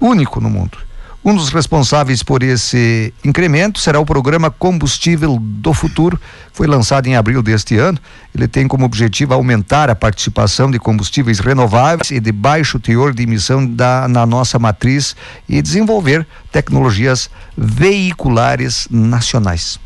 único 0.00 0.40
no 0.40 0.48
mundo. 0.48 0.78
Um 1.26 1.34
dos 1.34 1.48
responsáveis 1.48 2.22
por 2.22 2.40
esse 2.40 3.12
incremento 3.24 3.80
será 3.80 3.98
o 3.98 4.06
programa 4.06 4.48
Combustível 4.48 5.36
do 5.40 5.74
Futuro, 5.74 6.20
foi 6.52 6.68
lançado 6.68 7.08
em 7.08 7.16
abril 7.16 7.42
deste 7.42 7.76
ano. 7.76 7.98
Ele 8.32 8.46
tem 8.46 8.68
como 8.68 8.84
objetivo 8.84 9.34
aumentar 9.34 9.90
a 9.90 9.96
participação 9.96 10.70
de 10.70 10.78
combustíveis 10.78 11.40
renováveis 11.40 12.12
e 12.12 12.20
de 12.20 12.30
baixo 12.30 12.78
teor 12.78 13.12
de 13.12 13.24
emissão 13.24 13.66
da, 13.66 14.06
na 14.06 14.24
nossa 14.24 14.56
matriz 14.56 15.16
e 15.48 15.60
desenvolver 15.60 16.24
tecnologias 16.52 17.28
veiculares 17.58 18.86
nacionais. 18.88 19.80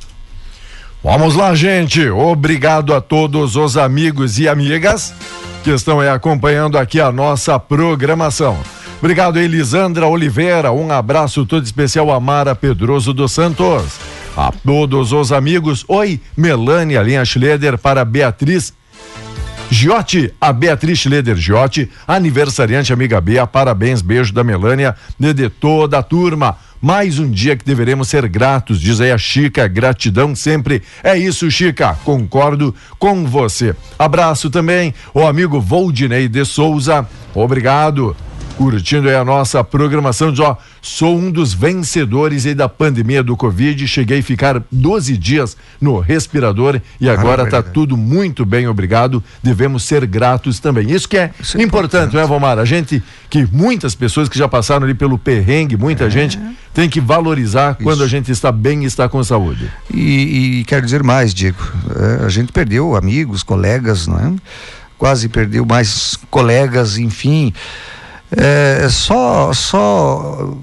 Vamos 1.03 1.37
lá, 1.37 1.55
gente. 1.55 2.07
Obrigado 2.11 2.93
a 2.93 3.01
todos 3.01 3.57
os 3.57 3.79
amigos 3.79 4.39
e 4.39 4.47
amigas 4.47 5.15
que 5.63 5.71
estão 5.71 6.01
aí 6.01 6.09
acompanhando 6.09 6.79
aqui 6.79 7.01
a 7.01 7.13
nossa 7.13 7.59
programação. 7.59 8.59
Obrigado, 8.99 9.39
Elisandra 9.39 10.07
Oliveira. 10.07 10.73
Um 10.73 10.91
abraço 10.91 11.47
todo 11.47 11.65
especial 11.65 12.11
a 12.11 12.19
Mara 12.21 12.55
Pedroso 12.55 13.13
dos 13.13 13.33
Santos. 13.33 13.99
A 14.37 14.53
todos 14.65 15.13
os 15.13 15.33
amigos. 15.33 15.85
Oi, 15.89 16.21
Melânia 16.37 17.03
Linha 17.03 17.25
Schleder 17.25 17.79
para 17.79 18.05
Beatriz 18.05 18.73
Giotti, 19.71 20.35
a 20.41 20.53
Beatriz 20.53 20.99
Schleder 20.99 21.37
Giotti, 21.37 21.89
aniversariante 22.07 22.93
amiga 22.93 23.21
Bea, 23.21 23.47
parabéns, 23.47 24.03
beijo 24.03 24.35
da 24.35 24.43
Melânia 24.43 24.97
e 25.19 25.33
de 25.33 25.49
toda 25.49 25.99
a 25.99 26.03
turma. 26.03 26.57
Mais 26.81 27.19
um 27.19 27.31
dia 27.31 27.55
que 27.57 27.65
deveremos 27.65 28.09
ser 28.09 28.27
gratos, 28.27 28.81
diz 28.81 29.03
aí 29.03 29.13
a 29.13 29.19
Chica, 29.19 29.69
gratidão 29.69 30.35
sempre. 30.35 30.83
É 31.05 31.17
isso, 31.17 31.51
Chica, 31.51 31.95
concordo 32.05 32.75
com 32.99 33.27
você. 33.27 33.77
Abraço 33.99 34.49
também 34.49 34.95
o 35.13 35.27
amigo 35.27 35.61
Voldinei 35.61 36.27
de 36.27 36.43
Souza, 36.45 37.07
obrigado 37.35 38.17
curtindo 38.61 39.09
aí 39.09 39.15
a 39.15 39.25
nossa 39.25 39.65
programação. 39.65 40.31
Diz, 40.31 40.41
ó, 40.41 40.55
sou 40.83 41.17
um 41.17 41.31
dos 41.31 41.55
vencedores 41.55 42.45
aí 42.45 42.55
da 42.55 42.69
pandemia 42.69 43.23
do 43.23 43.35
Covid. 43.35 43.89
Cheguei 43.89 44.19
a 44.19 44.23
ficar 44.23 44.63
12 44.71 45.17
dias 45.17 45.57
no 45.81 45.99
respirador 45.99 46.79
e 47.01 47.09
agora 47.09 47.45
está 47.45 47.63
tudo 47.63 47.97
muito 47.97 48.45
bem, 48.45 48.69
obrigado. 48.69 49.25
Devemos 49.43 49.85
ser 49.85 50.05
gratos 50.05 50.61
também. 50.61 50.91
Isso 50.91 51.09
que 51.09 51.17
é, 51.17 51.31
Isso 51.41 51.57
é 51.57 51.63
importante, 51.63 52.09
importante, 52.09 52.17
né, 52.17 52.27
Vomar? 52.27 52.59
A 52.59 52.67
gente, 52.67 53.03
que 53.31 53.49
muitas 53.51 53.95
pessoas 53.95 54.29
que 54.29 54.39
já 54.39 54.47
passaram 54.47 54.85
ali 54.85 54.93
pelo 54.93 55.17
perrengue, 55.17 55.79
muita 55.79 56.05
é. 56.05 56.11
gente 56.11 56.39
tem 56.75 56.87
que 56.87 57.01
valorizar 57.01 57.73
Isso. 57.73 57.83
quando 57.83 58.05
a 58.05 58.07
gente 58.07 58.31
está 58.31 58.53
bem 58.53 58.83
e 58.83 58.87
está 58.87 59.09
com 59.09 59.25
saúde. 59.25 59.73
E, 59.91 60.59
e 60.61 60.65
quero 60.67 60.85
dizer 60.85 61.03
mais, 61.03 61.33
Diego. 61.33 61.67
É, 61.97 62.27
a 62.27 62.29
gente 62.29 62.53
perdeu 62.53 62.95
amigos, 62.95 63.43
colegas, 63.43 64.07
não 64.07 64.19
é? 64.19 64.35
Quase 64.99 65.31
perdeu 65.31 65.65
mais 65.65 66.19
colegas, 66.31 66.99
enfim. 66.99 67.55
É, 68.37 68.89
só, 68.89 69.53
só 69.53 70.57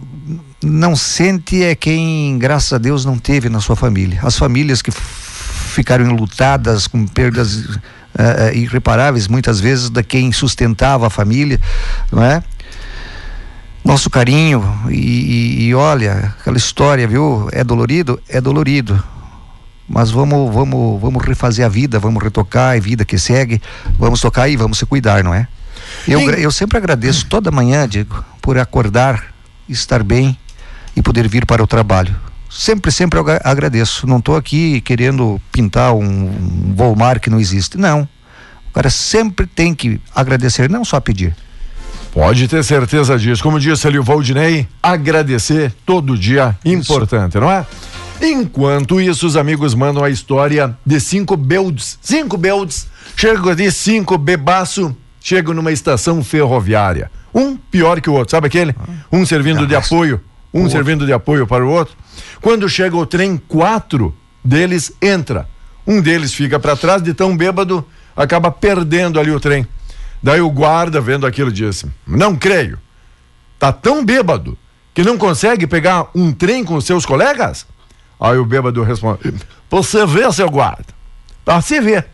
não 0.63 0.95
sente 0.95 1.63
é 1.63 1.75
quem, 1.75 2.38
graças 2.38 2.73
a 2.73 2.77
Deus, 2.77 3.06
não 3.06 3.17
teve 3.17 3.49
na 3.49 3.60
sua 3.60 3.75
família. 3.75 4.19
As 4.23 4.38
famílias 4.38 4.82
que 4.82 4.91
ficaram 4.91 6.06
enlutadas 6.06 6.88
com 6.88 7.06
perdas 7.06 7.56
uh, 7.58 8.53
irreparáveis 8.53 9.27
muitas 9.27 9.60
vezes 9.60 9.89
da 9.89 10.01
quem 10.01 10.32
sustentava 10.32 11.08
a 11.08 11.10
família, 11.10 11.60
não 12.12 12.23
é? 12.23 12.43
Nosso 13.84 14.10
carinho 14.10 14.63
e, 14.89 14.95
e, 14.95 15.67
e 15.67 15.75
olha 15.75 16.34
aquela 16.39 16.58
história, 16.58 17.08
viu? 17.08 17.47
É 17.51 17.63
dolorido, 17.63 18.19
é 18.27 18.41
dolorido, 18.41 19.01
mas 19.88 20.12
vamos, 20.12 20.53
vamos, 20.53 21.01
vamos 21.01 21.23
refazer 21.23 21.65
a 21.65 21.69
vida, 21.69 21.99
vamos 21.99 22.21
retocar 22.21 22.75
a 22.75 22.80
vida 22.80 23.06
que 23.06 23.17
segue, 23.17 23.62
vamos 23.97 24.19
tocar 24.19 24.49
e 24.49 24.58
vamos 24.58 24.80
se 24.80 24.86
cuidar, 24.86 25.23
não 25.23 25.34
é? 25.34 25.47
Eu, 26.08 26.22
eu 26.32 26.52
sempre 26.52 26.78
agradeço 26.78 27.26
toda 27.26 27.52
manhã, 27.52 27.88
Diego, 27.88 28.24
por 28.41 28.58
acordar, 28.58 29.34
estar 29.67 30.04
bem 30.04 30.38
e 30.96 31.02
poder 31.02 31.28
vir 31.28 31.46
para 31.46 31.62
o 31.62 31.67
trabalho. 31.67 32.15
Sempre, 32.50 32.91
sempre 32.91 33.20
eu 33.20 33.26
agradeço. 33.43 34.08
Não 34.08 34.20
estou 34.20 34.36
aqui 34.36 34.80
querendo 34.82 35.39
pintar 35.52 35.93
um, 35.93 36.02
um 36.02 36.74
Volmar 36.76 37.20
que 37.20 37.30
não 37.30 37.39
existe. 37.39 37.78
Não. 37.78 38.08
O 38.70 38.74
cara 38.74 38.89
sempre 38.89 39.46
tem 39.46 39.76
que 39.76 40.00
agradecer, 40.15 40.70
não 40.70 40.86
só 40.86 41.00
pedir. 41.00 41.36
Pode 42.13 42.48
ter 42.48 42.63
certeza 42.63 43.17
disso. 43.17 43.43
Como 43.43 43.60
disse 43.60 43.86
ali 43.86 44.00
o 44.00 44.04
Valdinei, 44.04 44.67
agradecer 44.82 45.74
todo 45.86 46.17
dia 46.17 46.58
importante, 46.65 47.34
isso. 47.34 47.41
não 47.41 47.52
é? 47.52 47.65
Enquanto 48.22 49.00
isso, 49.00 49.28
os 49.28 49.36
amigos 49.36 49.76
mandam 49.76 50.04
a 50.04 50.10
história 50.10 50.76
de 50.86 51.00
cinco 51.00 51.38
beldes. 51.38 52.00
Cinco 52.02 52.38
beldes. 52.38 52.88
Chegam 53.15 53.50
ali 53.50 53.72
cinco 53.72 54.17
bebaço, 54.17 54.96
chegam 55.28 55.54
numa 55.54 55.74
estação 55.74 56.24
ferroviária. 56.24 57.12
Um 57.36 57.58
pior 57.58 58.00
que 58.00 58.10
o 58.10 58.13
outro, 58.13 58.32
sabe 58.32 58.48
aquele? 58.48 58.74
Um 59.12 59.26
servindo 59.26 59.68
de 59.68 59.76
apoio, 59.76 60.22
um 60.54 60.70
servindo 60.70 61.06
de 61.06 61.12
apoio 61.12 61.46
para 61.46 61.66
o 61.66 61.70
outro. 61.70 61.98
Quando 62.42 62.70
chega 62.70 62.96
o 62.96 63.06
trem, 63.06 63.36
quatro 63.36 64.16
deles 64.42 64.94
entra. 65.02 65.46
Um 65.86 66.00
deles 66.00 66.34
fica 66.34 66.58
para 66.58 66.78
trás 66.78 67.02
de 67.02 67.13
tão 67.13 67.36
bêbado, 67.36 67.86
acaba 68.16 68.50
perdendo 68.50 69.20
ali 69.20 69.30
o 69.30 69.38
trem. 69.38 69.68
Daí 70.24 70.40
o 70.40 70.50
guarda, 70.50 71.02
vendo 71.02 71.28
aquilo, 71.28 71.52
disse: 71.52 71.86
Não 72.08 72.34
creio. 72.34 72.80
Tá 73.60 73.74
tão 73.74 74.06
bêbado 74.06 74.58
que 74.94 75.04
não 75.04 75.18
consegue 75.18 75.68
pegar 75.68 76.08
um 76.16 76.32
trem 76.32 76.63
com 76.63 76.80
seus 76.80 77.06
colegas? 77.06 77.68
Aí 78.18 78.38
o 78.38 78.46
bêbado 78.46 78.82
responde: 78.82 79.34
Você 79.70 80.06
vê, 80.06 80.32
seu 80.32 80.50
guarda? 80.50 80.86
Você 81.46 81.82
ver. 81.82 82.08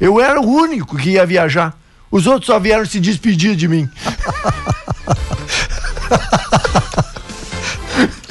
Eu 0.00 0.18
era 0.18 0.40
o 0.40 0.46
único 0.46 0.96
que 0.96 1.10
ia 1.10 1.26
viajar. 1.26 1.83
Os 2.14 2.28
outros 2.28 2.46
só 2.46 2.60
vieram 2.60 2.86
se 2.86 3.00
despedir 3.00 3.56
de 3.56 3.66
mim. 3.66 3.90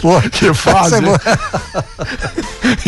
Pô, 0.01 0.21
que 0.31 0.53
fácil. 0.53 1.13
É 1.13 1.19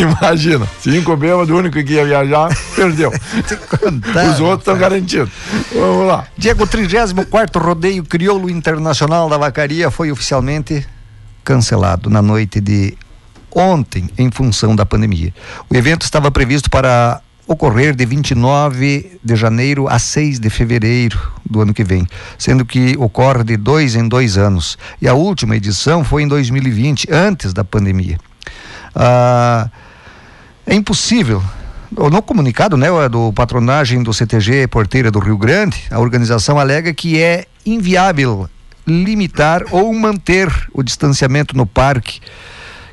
Imagina, 0.00 0.66
cinco 0.80 1.14
bêbados, 1.14 1.50
o 1.50 1.58
único 1.58 1.84
que 1.84 1.92
ia 1.92 2.06
viajar, 2.06 2.48
perdeu. 2.74 3.10
Os 3.10 4.40
outros 4.40 4.60
estão 4.60 4.78
garantidos. 4.78 5.30
Vamos 5.74 6.06
lá. 6.06 6.26
Diego, 6.34 6.66
34 6.66 7.62
rodeio 7.62 8.02
crioulo 8.02 8.48
internacional 8.48 9.28
da 9.28 9.36
vacaria 9.36 9.90
foi 9.90 10.10
oficialmente 10.10 10.86
cancelado 11.44 12.08
na 12.08 12.22
noite 12.22 12.58
de 12.58 12.96
ontem 13.54 14.08
em 14.16 14.30
função 14.30 14.74
da 14.74 14.86
pandemia. 14.86 15.34
O 15.68 15.76
evento 15.76 16.04
estava 16.04 16.30
previsto 16.30 16.70
para 16.70 17.20
ocorrer 17.46 17.94
de 17.94 18.04
29 18.04 19.18
de 19.22 19.36
janeiro 19.36 19.88
a 19.88 19.98
6 19.98 20.40
de 20.40 20.50
fevereiro 20.50 21.18
do 21.48 21.60
ano 21.60 21.72
que 21.72 21.84
vem, 21.84 22.06
sendo 22.36 22.64
que 22.64 22.96
ocorre 22.98 23.44
de 23.44 23.56
dois 23.56 23.94
em 23.94 24.08
dois 24.08 24.36
anos. 24.36 24.76
E 25.00 25.06
a 25.06 25.14
última 25.14 25.56
edição 25.56 26.02
foi 26.02 26.22
em 26.22 26.28
2020, 26.28 27.08
antes 27.10 27.52
da 27.52 27.62
pandemia. 27.62 28.18
Ah, 28.94 29.70
é 30.66 30.74
impossível. 30.74 31.42
No 31.90 32.20
comunicado 32.20 32.76
né, 32.76 32.88
do 33.08 33.32
patronagem 33.32 34.02
do 34.02 34.12
CTG 34.12 34.66
Porteira 34.66 35.10
do 35.10 35.20
Rio 35.20 35.38
Grande, 35.38 35.84
a 35.90 36.00
organização 36.00 36.58
alega 36.58 36.92
que 36.92 37.22
é 37.22 37.46
inviável 37.64 38.50
limitar 38.86 39.62
ou 39.70 39.92
manter 39.94 40.48
o 40.72 40.82
distanciamento 40.82 41.56
no 41.56 41.64
parque 41.64 42.20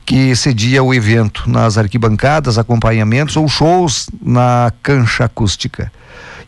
que 0.05 0.35
cedia 0.35 0.83
o 0.83 0.93
evento 0.93 1.49
nas 1.49 1.77
arquibancadas, 1.77 2.57
acompanhamentos 2.57 3.37
ou 3.37 3.47
shows 3.47 4.09
na 4.21 4.71
cancha 4.81 5.25
acústica. 5.25 5.91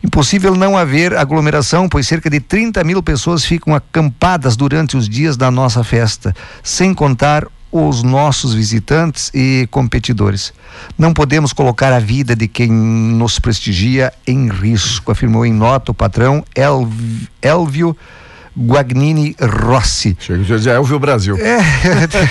Impossível 0.04 0.54
não 0.54 0.76
haver 0.76 1.16
aglomeração, 1.16 1.88
pois 1.88 2.06
cerca 2.06 2.28
de 2.28 2.38
30 2.38 2.84
mil 2.84 3.02
pessoas 3.02 3.44
ficam 3.44 3.74
acampadas 3.74 4.56
durante 4.56 4.96
os 4.96 5.08
dias 5.08 5.36
da 5.36 5.50
nossa 5.50 5.82
festa, 5.82 6.34
sem 6.62 6.94
contar 6.94 7.46
os 7.72 8.02
nossos 8.02 8.54
visitantes 8.54 9.30
e 9.34 9.66
competidores. 9.70 10.52
Não 10.96 11.12
podemos 11.12 11.52
colocar 11.52 11.92
a 11.92 11.98
vida 11.98 12.36
de 12.36 12.46
quem 12.46 12.70
nos 12.70 13.38
prestigia 13.38 14.12
em 14.26 14.48
risco, 14.48 15.10
afirmou 15.10 15.44
em 15.44 15.52
nota 15.52 15.90
o 15.90 15.94
patrão 15.94 16.44
Elvio 17.42 17.96
Guagnini 18.56 19.36
Rossi. 19.38 20.16
Chega 20.18 20.42
de 20.42 20.56
dizer 20.56 20.70
Elvio 20.70 20.98
Brasil. 20.98 21.36
É, 21.36 21.58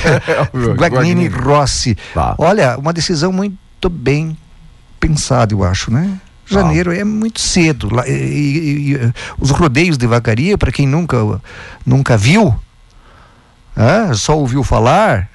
Guagnini 0.76 1.28
Rossi. 1.28 1.96
Tá. 2.14 2.36
Olha, 2.38 2.78
uma 2.78 2.92
decisão 2.92 3.32
muito 3.32 3.90
bem 3.90 4.36
pensada, 5.00 5.54
eu 5.54 5.64
acho, 5.64 5.92
né? 5.92 6.20
Janeiro 6.46 6.92
ah. 6.92 6.96
é 6.96 7.04
muito 7.04 7.40
cedo. 7.40 7.90
E, 8.08 8.12
e, 8.12 8.94
e, 8.94 9.14
os 9.40 9.52
rodeios 9.52 9.98
de 9.98 10.08
vacaria, 10.08 10.58
para 10.58 10.72
quem 10.72 10.88
nunca, 10.88 11.18
nunca 11.86 12.18
viu, 12.18 12.56
ah, 13.76 14.14
só 14.14 14.38
ouviu 14.38 14.64
falar, 14.64 15.30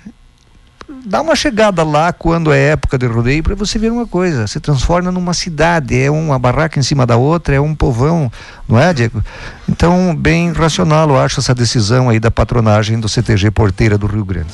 dá 1.04 1.20
uma 1.20 1.34
chegada 1.34 1.82
lá 1.82 2.12
quando 2.12 2.52
é 2.52 2.70
época 2.70 2.98
de 2.98 3.06
rodeio 3.06 3.42
para 3.42 3.54
você 3.54 3.78
ver 3.78 3.90
uma 3.90 4.06
coisa. 4.06 4.46
Se 4.46 4.60
transforma 4.60 5.10
numa 5.10 5.34
cidade, 5.34 6.00
é 6.00 6.10
uma 6.10 6.38
barraca 6.38 6.78
em 6.78 6.82
cima 6.82 7.06
da 7.06 7.16
outra, 7.16 7.54
é 7.54 7.60
um 7.60 7.74
povão, 7.74 8.30
não 8.68 8.78
é, 8.78 8.92
Diego? 8.92 9.22
Então, 9.68 10.14
bem 10.14 10.52
racional, 10.52 11.08
eu 11.08 11.18
acho, 11.18 11.40
essa 11.40 11.54
decisão 11.54 12.08
aí 12.08 12.20
da 12.20 12.30
patronagem 12.30 12.98
do 12.98 13.08
CTG 13.08 13.50
Porteira 13.50 13.96
do 13.96 14.06
Rio 14.06 14.24
Grande. 14.24 14.52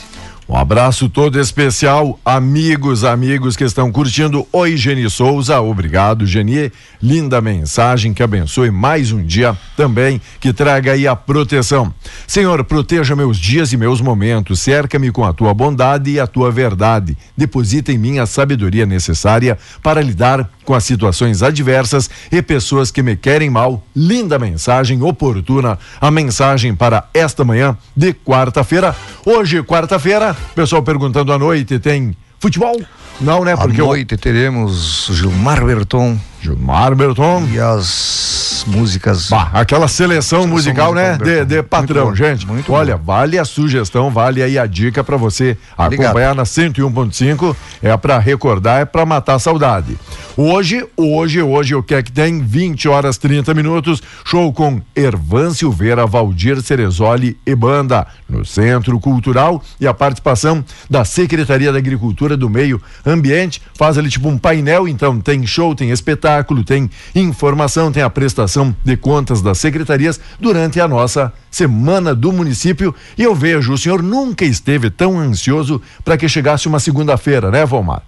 Um 0.48 0.56
abraço 0.56 1.09
todo 1.09 1.40
especial, 1.40 2.20
amigos, 2.24 3.02
amigos 3.02 3.56
que 3.56 3.64
estão 3.64 3.90
curtindo. 3.90 4.46
Oi, 4.52 4.76
Geni 4.76 5.11
Souza, 5.11 5.61
obrigado, 5.61 6.24
Geni. 6.24 6.70
Linda 7.02 7.40
mensagem 7.40 8.14
que 8.14 8.22
abençoe 8.22 8.70
mais 8.70 9.11
um 9.11 9.24
dia 9.24 9.59
também, 9.76 10.20
que 10.38 10.52
traga 10.52 10.92
aí 10.92 11.04
a 11.04 11.16
proteção. 11.16 11.92
Senhor, 12.28 12.62
proteja 12.62 13.16
meus 13.16 13.38
dias 13.38 13.72
e 13.72 13.76
meus 13.76 14.00
momentos, 14.00 14.61
cerca-me 14.61 15.11
com 15.11 15.24
a 15.24 15.32
tua 15.32 15.52
bondade 15.52 16.12
e 16.12 16.20
a 16.20 16.28
tua 16.28 16.48
verdade. 16.48 17.18
Deposita 17.37 17.90
em 17.90 17.98
mim 17.98 18.20
a 18.20 18.26
sabedoria 18.26 18.87
necessária 18.87 19.59
para 19.82 20.00
lidar 20.00 20.48
com 20.64 20.74
as 20.74 20.85
situações 20.85 21.42
adversas 21.42 22.11
e 22.30 22.42
pessoas 22.42 22.90
que 22.90 23.02
me 23.02 23.16
querem 23.16 23.48
mal. 23.48 23.85
Linda 23.94 24.38
mensagem 24.38 25.02
oportuna, 25.02 25.78
a 26.00 26.11
mensagem 26.11 26.74
para 26.74 27.09
esta 27.14 27.44
manhã 27.44 27.76
de 27.96 28.12
quarta-feira. 28.12 28.94
Hoje, 29.24 29.62
quarta-feira, 29.62 30.36
pessoal 30.55 30.83
perguntando 30.83 31.33
à 31.33 31.38
noite, 31.38 31.79
tem 31.79 32.16
futebol? 32.38 32.81
Não, 33.20 33.44
né? 33.44 33.57
Porque 33.57 33.81
à 33.81 33.85
noite 33.85 34.12
eu... 34.12 34.18
teremos 34.18 35.09
Gilmar 35.12 35.64
Berton. 35.64 36.18
Gilmar 36.46 36.94
Berton. 36.94 37.48
E 37.52 37.59
as 37.59 38.64
músicas. 38.68 39.28
Bah, 39.28 39.50
aquela 39.52 39.88
seleção, 39.88 40.42
seleção 40.42 40.46
musical, 40.46 40.94
né? 40.94 41.16
De, 41.16 41.44
de, 41.44 41.62
patrão, 41.62 42.06
muito 42.06 42.16
gente. 42.16 42.46
Muito 42.46 42.72
olha, 42.72 42.96
bom. 42.96 43.04
vale 43.04 43.38
a 43.38 43.44
sugestão, 43.44 44.11
vale 44.11 44.42
aí 44.42 44.59
a 44.59 44.66
dica 44.66 45.02
para 45.02 45.16
você 45.16 45.56
acompanhar 45.76 46.35
na 46.35 46.44
101.5. 46.44 47.56
É 47.82 47.96
para 47.96 48.18
recordar, 48.18 48.80
é 48.80 48.85
para 48.85 49.04
matar 49.04 49.35
a 49.35 49.38
saudade. 49.38 49.96
Hoje, 50.37 50.87
hoje, 50.96 51.40
hoje, 51.40 51.74
o 51.74 51.82
que 51.82 51.94
é 51.94 52.02
que 52.02 52.12
tem? 52.12 52.42
20 52.42 52.88
horas 52.88 53.16
30 53.16 53.54
minutos. 53.54 54.02
Show 54.24 54.52
com 54.52 54.80
Ervan 54.94 55.50
Silveira, 55.50 56.06
Valdir 56.06 56.61
Cerezoli 56.61 57.38
e 57.46 57.54
banda 57.54 58.06
no 58.28 58.44
Centro 58.44 59.00
Cultural 59.00 59.62
e 59.80 59.87
a 59.87 59.94
participação 59.94 60.64
da 60.90 61.04
Secretaria 61.04 61.72
da 61.72 61.78
Agricultura 61.78 62.37
do 62.37 62.50
Meio 62.50 62.82
Ambiente. 63.04 63.62
Faz 63.74 63.96
ali 63.96 64.11
tipo 64.11 64.28
um 64.28 64.37
painel, 64.37 64.87
então 64.87 65.20
tem 65.20 65.46
show, 65.46 65.74
tem 65.74 65.90
espetáculo, 65.90 66.36
tem 66.64 66.90
informação, 67.14 67.92
tem 67.92 68.03
a 68.03 68.11
prestação 68.11 68.75
de 68.85 68.96
contas 68.96 69.42
das 69.42 69.59
secretarias 69.59 70.20
durante 70.40 70.81
a 70.81 70.88
nossa 70.88 71.33
semana 71.51 72.14
do 72.14 72.33
município. 72.33 72.94
E 73.16 73.22
eu 73.22 73.35
vejo, 73.35 73.72
o 73.72 73.79
senhor 73.79 74.03
nunca 74.03 74.44
esteve 74.44 74.90
tão 74.90 75.18
ansioso 75.18 75.81
para 76.05 76.16
que 76.16 76.29
chegasse 76.29 76.68
uma 76.68 76.81
segunda-feira, 76.81 77.51
né, 77.51 77.64
Valmar? 77.64 78.03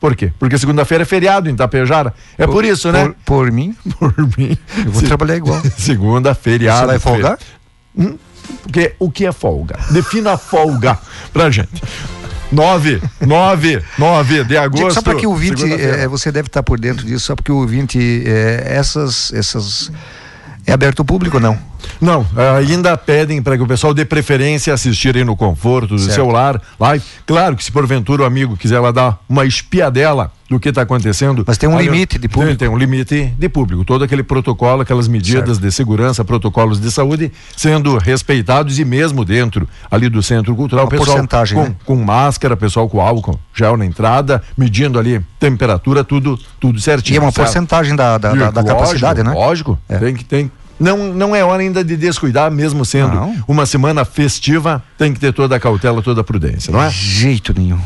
Por 0.00 0.16
quê? 0.16 0.32
Porque 0.38 0.56
segunda-feira 0.56 1.02
é 1.02 1.04
feriado 1.04 1.50
em 1.50 1.52
Itapejara. 1.52 2.14
É 2.38 2.46
por, 2.46 2.54
por 2.54 2.64
isso, 2.64 2.90
né? 2.90 3.08
Por, 3.08 3.14
por, 3.24 3.52
mim? 3.52 3.76
Por 3.98 4.14
mim. 4.38 4.56
Eu 4.78 4.90
vou 4.90 5.02
Se, 5.02 5.06
trabalhar 5.06 5.36
igual. 5.36 5.60
Segunda, 5.76 6.34
feriado. 6.34 6.80
Você 6.80 6.86
vai 6.86 6.98
folgar? 6.98 7.38
Hum? 7.96 8.16
Porque 8.62 8.94
o 8.98 9.10
que 9.10 9.26
é 9.26 9.32
folga? 9.32 9.78
Defina 9.90 10.38
folga 10.38 10.98
pra 11.32 11.50
gente. 11.50 11.82
9, 12.52 13.00
9, 13.20 13.82
9 13.98 14.44
de 14.44 14.56
agosto. 14.56 14.94
Só 14.94 15.02
para 15.02 15.14
que 15.14 15.26
o 15.26 15.30
ouvinte, 15.30 15.64
é, 15.72 16.06
você 16.08 16.32
deve 16.32 16.48
estar 16.48 16.62
por 16.62 16.78
dentro 16.78 17.06
disso, 17.06 17.26
só 17.26 17.36
porque 17.36 17.52
o 17.52 17.56
ouvinte, 17.56 18.24
é, 18.26 18.64
essas, 18.76 19.32
essas. 19.32 19.90
É 20.66 20.72
aberto 20.72 21.00
ao 21.00 21.04
público 21.04 21.36
ou 21.36 21.42
não? 21.42 21.69
Não, 22.00 22.26
ainda 22.56 22.96
pedem 22.96 23.42
para 23.42 23.56
que 23.56 23.62
o 23.62 23.66
pessoal 23.66 23.92
dê 23.92 24.04
preferência 24.04 24.72
assistirem 24.72 25.24
no 25.24 25.36
conforto 25.36 25.94
do 25.94 25.98
certo. 25.98 26.14
celular, 26.14 26.60
live. 26.78 27.04
Claro 27.26 27.56
que 27.56 27.64
se 27.64 27.72
porventura 27.72 28.22
o 28.22 28.26
amigo 28.26 28.56
quiser 28.56 28.80
lá 28.80 28.90
dar 28.90 29.18
uma 29.28 29.44
espiadela 29.44 30.32
do 30.50 30.58
que 30.58 30.68
está 30.68 30.82
acontecendo. 30.82 31.44
Mas 31.46 31.56
tem 31.56 31.68
um 31.68 31.78
limite 31.78 32.18
de 32.18 32.28
público. 32.28 32.58
Tem, 32.58 32.68
tem, 32.68 32.68
um 32.68 32.76
limite 32.76 33.32
de 33.38 33.48
público. 33.48 33.84
Todo 33.84 34.02
aquele 34.02 34.24
protocolo, 34.24 34.82
aquelas 34.82 35.06
medidas 35.06 35.44
certo. 35.44 35.60
de 35.60 35.70
segurança, 35.70 36.24
protocolos 36.24 36.80
de 36.80 36.90
saúde 36.90 37.30
sendo 37.56 37.96
respeitados 37.96 38.76
e 38.80 38.84
mesmo 38.84 39.24
dentro 39.24 39.68
ali 39.88 40.08
do 40.08 40.20
centro 40.20 40.54
cultural, 40.56 40.86
Uma 40.86 40.90
pessoal 40.90 41.18
com, 41.54 41.62
né? 41.62 41.76
com 41.84 41.96
máscara, 41.96 42.56
pessoal 42.56 42.88
com 42.88 43.00
álcool 43.00 43.38
gel 43.54 43.76
na 43.76 43.86
entrada, 43.86 44.42
medindo 44.58 44.98
ali 44.98 45.24
temperatura, 45.38 46.02
tudo, 46.02 46.36
tudo 46.58 46.80
certinho. 46.80 47.14
E 47.14 47.18
é 47.18 47.20
uma 47.20 47.30
certo? 47.30 47.46
porcentagem 47.46 47.94
da, 47.94 48.18
da, 48.18 48.34
da, 48.34 48.50
da 48.50 48.64
capacidade, 48.64 49.22
né? 49.22 49.32
Lógico, 49.32 49.78
é. 49.88 49.98
tem 49.98 50.14
que 50.16 50.24
tem 50.24 50.50
não, 50.80 51.12
não 51.12 51.36
é 51.36 51.44
hora 51.44 51.62
ainda 51.62 51.84
de 51.84 51.96
descuidar, 51.96 52.50
mesmo 52.50 52.84
sendo 52.84 53.14
não. 53.14 53.36
uma 53.46 53.66
semana 53.66 54.04
festiva, 54.04 54.82
tem 54.96 55.12
que 55.12 55.20
ter 55.20 55.32
toda 55.32 55.54
a 55.54 55.60
cautela, 55.60 56.02
toda 56.02 56.22
a 56.22 56.24
prudência, 56.24 56.72
não 56.72 56.82
é? 56.82 56.88
Jeito 56.90 57.52
nenhum. 57.56 57.78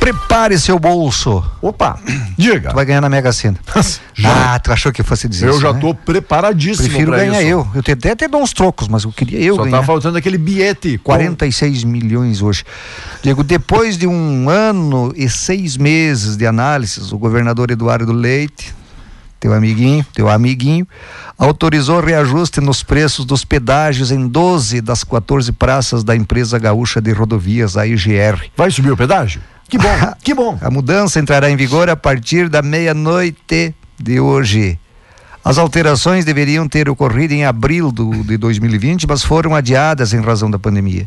Prepare 0.00 0.58
seu 0.58 0.78
bolso. 0.78 1.42
Opa, 1.62 1.98
diga. 2.36 2.70
Tu 2.70 2.74
vai 2.74 2.84
ganhar 2.84 3.00
na 3.00 3.08
Mega 3.08 3.32
Sena. 3.32 3.56
ah, 4.22 4.58
tu 4.58 4.70
achou 4.70 4.92
que 4.92 5.02
fosse 5.02 5.26
dizer 5.26 5.46
eu 5.46 5.50
isso? 5.50 5.58
Eu 5.58 5.62
já 5.62 5.72
né? 5.72 5.80
tô 5.80 5.94
preparadíssimo. 5.94 6.88
Prefiro 6.88 7.12
ganhar 7.12 7.40
isso. 7.40 7.50
eu. 7.50 7.68
Eu 7.72 7.80
até 7.80 8.10
até 8.10 8.28
dar 8.28 8.36
uns 8.36 8.52
trocos, 8.52 8.86
mas 8.86 9.04
eu 9.04 9.12
queria 9.12 9.40
eu 9.40 9.56
Só 9.56 9.64
ganhar. 9.64 9.78
tá 9.78 9.82
faltando 9.82 10.18
aquele 10.18 10.36
bilhete. 10.36 10.98
46 10.98 11.84
com... 11.84 11.88
milhões 11.88 12.42
hoje. 12.42 12.64
Diego, 13.22 13.42
depois 13.42 13.96
de 13.96 14.06
um 14.06 14.50
ano 14.50 15.10
e 15.16 15.26
seis 15.26 15.78
meses 15.78 16.36
de 16.36 16.46
análises, 16.46 17.10
o 17.10 17.16
governador 17.16 17.70
Eduardo 17.70 18.12
Leite, 18.12 18.74
teu 19.44 19.52
amiguinho, 19.52 20.06
teu 20.14 20.30
amiguinho, 20.30 20.88
autorizou 21.38 22.00
reajuste 22.00 22.62
nos 22.62 22.82
preços 22.82 23.26
dos 23.26 23.44
pedágios 23.44 24.10
em 24.10 24.26
12 24.26 24.80
das 24.80 25.04
14 25.04 25.52
praças 25.52 26.02
da 26.02 26.16
empresa 26.16 26.58
gaúcha 26.58 26.98
de 26.98 27.12
rodovias, 27.12 27.76
a 27.76 27.86
IGR. 27.86 28.42
Vai 28.56 28.70
subir 28.70 28.90
o 28.90 28.96
pedágio? 28.96 29.42
Que 29.68 29.76
bom, 29.76 29.98
que 30.24 30.32
bom. 30.32 30.58
A 30.62 30.70
mudança 30.70 31.20
entrará 31.20 31.50
em 31.50 31.56
vigor 31.56 31.90
a 31.90 31.96
partir 31.96 32.48
da 32.48 32.62
meia-noite 32.62 33.74
de 34.00 34.18
hoje. 34.18 34.78
As 35.44 35.58
alterações 35.58 36.24
deveriam 36.24 36.66
ter 36.66 36.88
ocorrido 36.88 37.34
em 37.34 37.44
abril 37.44 37.92
do, 37.92 38.24
de 38.24 38.38
2020, 38.38 39.06
mas 39.06 39.22
foram 39.22 39.54
adiadas 39.54 40.14
em 40.14 40.22
razão 40.22 40.50
da 40.50 40.58
pandemia. 40.58 41.06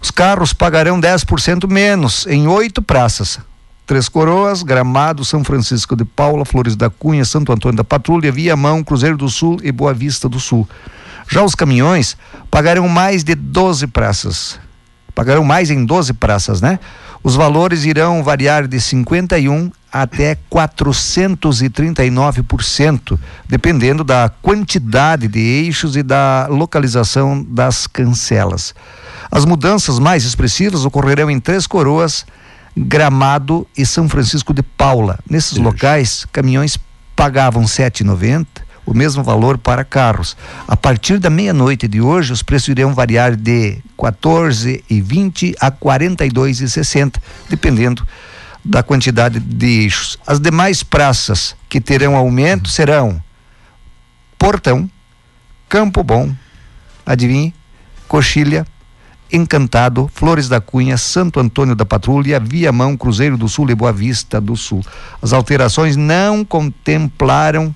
Os 0.00 0.10
carros 0.10 0.54
pagarão 0.54 0.98
10% 0.98 1.70
menos 1.70 2.26
em 2.26 2.48
oito 2.48 2.80
praças. 2.80 3.38
Três 3.86 4.08
Coroas, 4.08 4.62
Gramado, 4.62 5.24
São 5.24 5.44
Francisco 5.44 5.94
de 5.94 6.04
Paula, 6.04 6.44
Flores 6.44 6.74
da 6.74 6.88
Cunha, 6.88 7.24
Santo 7.24 7.52
Antônio 7.52 7.76
da 7.76 7.84
Patrulha, 7.84 8.32
Viamão, 8.32 8.82
Cruzeiro 8.82 9.16
do 9.16 9.28
Sul 9.28 9.58
e 9.62 9.70
Boa 9.70 9.92
Vista 9.92 10.28
do 10.28 10.40
Sul. 10.40 10.66
Já 11.28 11.42
os 11.42 11.54
caminhões 11.54 12.16
pagarão 12.50 12.88
mais 12.88 13.22
de 13.22 13.34
12 13.34 13.86
praças. 13.88 14.58
Pagarão 15.14 15.44
mais 15.44 15.70
em 15.70 15.84
12 15.84 16.14
praças, 16.14 16.62
né? 16.62 16.78
Os 17.22 17.36
valores 17.36 17.84
irão 17.84 18.22
variar 18.22 18.68
de 18.68 18.80
51 18.80 19.70
até 19.92 20.38
439%, 20.50 23.18
dependendo 23.48 24.02
da 24.02 24.30
quantidade 24.42 25.28
de 25.28 25.38
eixos 25.38 25.96
e 25.96 26.02
da 26.02 26.48
localização 26.50 27.46
das 27.48 27.86
cancelas. 27.86 28.74
As 29.30 29.44
mudanças 29.44 29.98
mais 29.98 30.24
expressivas 30.24 30.84
ocorrerão 30.84 31.30
em 31.30 31.40
Três 31.40 31.66
Coroas, 31.66 32.26
Gramado 32.76 33.66
e 33.76 33.86
São 33.86 34.08
Francisco 34.08 34.52
de 34.52 34.62
Paula. 34.62 35.18
Nesses 35.28 35.58
locais, 35.58 36.26
caminhões 36.32 36.78
pagavam 37.14 37.62
R$ 37.62 37.68
7,90 37.68 38.46
o 38.86 38.92
mesmo 38.92 39.22
valor 39.22 39.56
para 39.56 39.84
carros. 39.84 40.36
A 40.68 40.76
partir 40.76 41.18
da 41.18 41.30
meia-noite 41.30 41.88
de 41.88 42.00
hoje, 42.00 42.32
os 42.32 42.42
preços 42.42 42.68
irão 42.68 42.92
variar 42.92 43.34
de 43.34 43.78
14,20 43.98 45.54
a 45.60 45.70
42,60, 45.70 47.16
dependendo 47.48 48.06
da 48.64 48.82
quantidade 48.82 49.40
de 49.40 49.66
eixos. 49.82 50.18
As 50.26 50.40
demais 50.40 50.82
praças 50.82 51.56
que 51.68 51.80
terão 51.80 52.16
aumento 52.16 52.68
serão 52.68 53.22
Portão, 54.38 54.90
Campo 55.68 56.02
Bom, 56.02 56.34
adivinhe, 57.04 57.54
Coxilha, 58.06 58.66
Encantado, 59.32 60.10
Flores 60.14 60.48
da 60.48 60.60
Cunha, 60.60 60.96
Santo 60.96 61.40
Antônio 61.40 61.74
da 61.74 61.84
Patrulha, 61.84 62.38
Viamão, 62.38 62.96
Cruzeiro 62.96 63.36
do 63.36 63.48
Sul 63.48 63.70
e 63.70 63.74
Boa 63.74 63.92
Vista 63.92 64.40
do 64.40 64.56
Sul. 64.56 64.84
As 65.20 65.32
alterações 65.32 65.96
não 65.96 66.44
contemplaram 66.44 67.74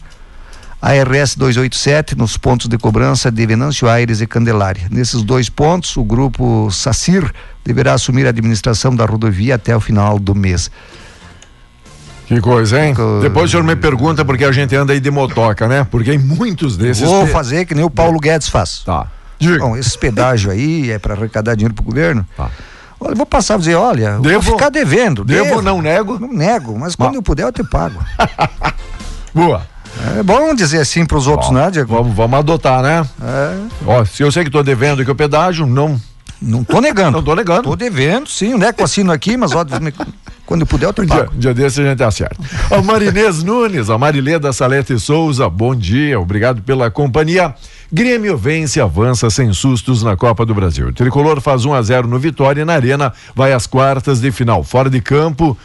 a 0.80 0.92
RS 0.92 1.34
287 1.34 2.16
nos 2.16 2.36
pontos 2.36 2.68
de 2.68 2.78
cobrança 2.78 3.30
de 3.30 3.44
Venâncio 3.44 3.88
Aires 3.88 4.20
e 4.20 4.26
Candelária. 4.26 4.86
Nesses 4.90 5.22
dois 5.22 5.48
pontos, 5.48 5.96
o 5.96 6.04
grupo 6.04 6.70
SACIR 6.70 7.32
deverá 7.64 7.94
assumir 7.94 8.26
a 8.26 8.30
administração 8.30 8.94
da 8.94 9.04
rodovia 9.04 9.56
até 9.56 9.76
o 9.76 9.80
final 9.80 10.18
do 10.18 10.34
mês. 10.34 10.70
Que 12.26 12.40
coisa, 12.40 12.84
hein? 12.84 12.94
Co... 12.94 13.20
Depois 13.20 13.46
o 13.46 13.50
senhor 13.50 13.64
me 13.64 13.74
pergunta 13.74 14.24
porque 14.24 14.44
a 14.44 14.52
gente 14.52 14.76
anda 14.76 14.92
aí 14.92 15.00
de 15.00 15.10
motoca, 15.10 15.66
né? 15.66 15.86
Porque 15.90 16.12
em 16.12 16.18
muitos 16.18 16.76
desses. 16.76 17.02
Vou 17.02 17.26
fazer 17.26 17.64
que 17.64 17.74
nem 17.74 17.84
o 17.84 17.90
Paulo 17.90 18.20
Guedes 18.20 18.48
faz. 18.48 18.82
Tá. 18.84 19.06
Diga. 19.38 19.58
Bom, 19.58 19.76
esse 19.76 19.96
pedágio 19.98 20.50
aí 20.50 20.90
é 20.90 20.98
para 20.98 21.14
arrecadar 21.14 21.54
dinheiro 21.54 21.74
para 21.74 21.82
o 21.82 21.86
governo. 21.86 22.26
Tá. 22.36 22.50
Olha, 23.00 23.14
vou 23.14 23.26
passar 23.26 23.54
a 23.54 23.58
dizer, 23.58 23.76
olha, 23.76 24.18
devo, 24.18 24.40
vou 24.40 24.58
ficar 24.58 24.70
devendo. 24.70 25.24
Devo, 25.24 25.44
devo, 25.44 25.62
não 25.62 25.80
nego? 25.80 26.18
Não 26.18 26.32
nego, 26.32 26.76
mas 26.76 26.96
quando 26.96 27.14
eu 27.14 27.22
puder 27.22 27.44
eu 27.44 27.52
te 27.52 27.62
pago. 27.62 28.02
Boa. 29.32 29.62
É 30.18 30.22
bom 30.22 30.54
dizer 30.54 30.80
assim 30.80 31.04
para 31.04 31.16
os 31.16 31.26
outros, 31.26 31.50
né, 31.50 31.70
Diego? 31.70 31.94
Vamos, 31.94 32.14
vamos 32.14 32.38
adotar, 32.38 32.82
né? 32.82 33.06
É. 33.22 33.56
Ó, 33.86 34.04
se 34.04 34.22
eu 34.22 34.30
sei 34.30 34.42
que 34.42 34.48
estou 34.48 34.62
devendo 34.62 35.04
que 35.04 35.10
o 35.10 35.14
pedágio, 35.14 35.66
não. 35.66 36.00
Não 36.40 36.62
tô 36.62 36.80
negando. 36.80 37.18
não 37.18 37.22
tô 37.22 37.34
negando. 37.34 37.62
Tô 37.62 37.76
devendo, 37.76 38.28
sim, 38.28 38.56
né? 38.56 38.72
Com 38.72 38.84
assino 38.84 39.10
aqui, 39.12 39.36
mas 39.36 39.52
ó, 39.52 39.64
quando 40.46 40.64
puder 40.64 40.86
eu 40.86 40.92
te 40.92 41.06
pago. 41.06 41.30
Dia, 41.32 41.52
dia 41.52 41.54
desse 41.54 41.80
a 41.80 41.84
gente 41.84 42.02
acerta. 42.02 42.36
O 42.70 42.82
Marinês 42.82 43.42
Nunes, 43.42 43.90
a 43.90 43.98
Marileda 43.98 44.52
Salete 44.52 44.98
Souza, 44.98 45.48
bom 45.48 45.74
dia, 45.74 46.18
obrigado 46.18 46.62
pela 46.62 46.90
companhia. 46.90 47.54
Grêmio 47.92 48.36
vence, 48.36 48.80
avança 48.80 49.30
sem 49.30 49.52
sustos 49.52 50.02
na 50.02 50.16
Copa 50.16 50.46
do 50.46 50.54
Brasil. 50.54 50.88
O 50.88 50.92
Tricolor 50.92 51.40
faz 51.40 51.64
1 51.64 51.74
a 51.74 51.82
0 51.82 52.06
no 52.06 52.18
Vitória 52.18 52.64
na 52.64 52.74
Arena, 52.74 53.12
vai 53.34 53.52
às 53.52 53.66
quartas 53.66 54.20
de 54.20 54.30
final. 54.30 54.62
Fora 54.62 54.88
de 54.88 55.00
campo, 55.00 55.56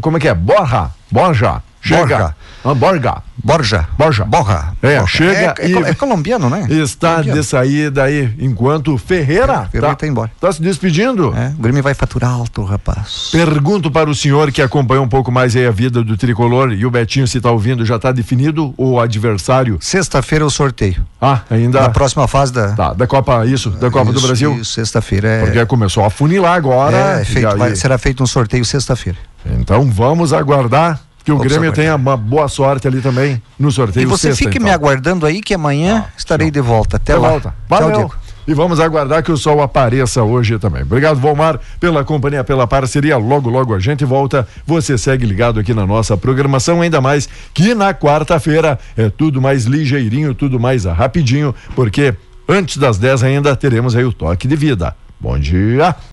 como 0.00 0.16
é 0.16 0.20
que 0.20 0.28
é? 0.28 0.34
Borra, 0.34 0.94
Borja, 1.10 1.62
chega. 1.82 2.06
Borja. 2.06 2.34
Ah, 2.64 2.74
Borja. 2.74 3.88
Borja. 3.98 4.24
Borja. 4.24 4.72
É, 4.80 4.98
Borja. 5.00 5.06
chega 5.06 5.54
é, 5.58 5.66
é, 5.66 5.68
e... 5.68 5.76
é, 5.76 5.94
colombiano, 5.94 6.48
né? 6.48 6.66
Está 6.70 7.14
colombiano. 7.14 7.40
de 7.40 7.46
saída 7.46 8.04
aí, 8.04 8.32
enquanto 8.38 8.96
Ferreira. 8.96 9.64
É, 9.64 9.66
Ferreira 9.66 9.88
tá, 9.88 9.94
tá 9.96 10.06
embora. 10.06 10.30
Está 10.34 10.52
se 10.52 10.62
despedindo. 10.62 11.34
É, 11.36 11.48
o 11.58 11.60
Grêmio 11.60 11.82
vai 11.82 11.92
faturar 11.92 12.30
alto, 12.30 12.62
rapaz. 12.62 13.30
Pergunto 13.32 13.90
para 13.90 14.08
o 14.08 14.14
senhor 14.14 14.52
que 14.52 14.62
acompanhou 14.62 15.04
um 15.04 15.08
pouco 15.08 15.32
mais 15.32 15.56
aí 15.56 15.66
a 15.66 15.72
vida 15.72 16.04
do 16.04 16.16
tricolor 16.16 16.72
e 16.72 16.86
o 16.86 16.90
Betinho, 16.90 17.26
se 17.26 17.38
está 17.38 17.50
ouvindo, 17.50 17.84
já 17.84 17.96
está 17.96 18.12
definido 18.12 18.72
o 18.76 19.00
adversário? 19.00 19.78
Sexta-feira 19.80 20.44
é 20.44 20.46
o 20.46 20.50
sorteio. 20.50 21.04
Ah, 21.20 21.40
ainda. 21.50 21.80
Na 21.80 21.90
próxima 21.90 22.28
fase 22.28 22.52
da. 22.52 22.72
Tá, 22.74 22.92
da 22.92 23.06
Copa, 23.08 23.44
isso, 23.44 23.70
da 23.70 23.90
Copa 23.90 24.12
isso, 24.12 24.20
do 24.20 24.26
Brasil? 24.26 24.54
Isso, 24.54 24.72
sexta-feira. 24.74 25.28
É... 25.28 25.40
Porque 25.40 25.66
começou 25.66 26.04
a 26.04 26.10
funilar 26.10 26.54
agora. 26.54 27.20
É, 27.20 27.24
feito, 27.24 27.56
vai, 27.56 27.74
será 27.74 27.98
feito 27.98 28.22
um 28.22 28.26
sorteio 28.26 28.64
sexta-feira. 28.64 29.18
Então 29.44 29.90
vamos 29.90 30.32
aguardar 30.32 31.00
que 31.24 31.32
o 31.32 31.38
Grêmio 31.38 31.72
tenha 31.72 31.94
uma 31.94 32.16
boa 32.16 32.48
sorte 32.48 32.86
ali 32.88 33.00
também 33.00 33.40
no 33.58 33.70
sorteio. 33.70 34.04
E 34.04 34.06
você 34.06 34.28
sexta, 34.28 34.44
fique 34.44 34.58
então. 34.58 34.68
me 34.68 34.74
aguardando 34.74 35.24
aí 35.24 35.40
que 35.40 35.54
amanhã 35.54 36.06
ah, 36.06 36.12
estarei 36.16 36.48
não. 36.48 36.52
de 36.52 36.60
volta. 36.60 36.96
Até 36.96 37.14
lá. 37.16 37.28
Volta. 37.28 37.54
Valeu. 37.68 38.08
Tchau. 38.08 38.12
E 38.46 38.54
vamos 38.54 38.80
aguardar 38.80 39.22
que 39.22 39.30
o 39.30 39.36
sol 39.36 39.62
apareça 39.62 40.22
hoje 40.22 40.58
também. 40.58 40.82
Obrigado, 40.82 41.20
Volmar, 41.20 41.60
pela 41.78 42.04
companhia, 42.04 42.42
pela 42.42 42.66
parceria. 42.66 43.16
Logo, 43.16 43.48
logo 43.48 43.72
a 43.72 43.78
gente 43.78 44.04
volta. 44.04 44.46
Você 44.66 44.98
segue 44.98 45.24
ligado 45.24 45.60
aqui 45.60 45.72
na 45.72 45.86
nossa 45.86 46.16
programação, 46.16 46.80
ainda 46.80 47.00
mais 47.00 47.28
que 47.54 47.72
na 47.72 47.94
quarta-feira 47.94 48.78
é 48.96 49.08
tudo 49.08 49.40
mais 49.40 49.64
ligeirinho, 49.64 50.34
tudo 50.34 50.58
mais 50.58 50.84
rapidinho, 50.84 51.54
porque 51.76 52.14
antes 52.48 52.78
das 52.78 52.98
10 52.98 53.22
ainda 53.22 53.54
teremos 53.54 53.94
aí 53.94 54.04
o 54.04 54.12
toque 54.12 54.48
de 54.48 54.56
vida. 54.56 54.96
Bom 55.20 55.38
dia. 55.38 55.94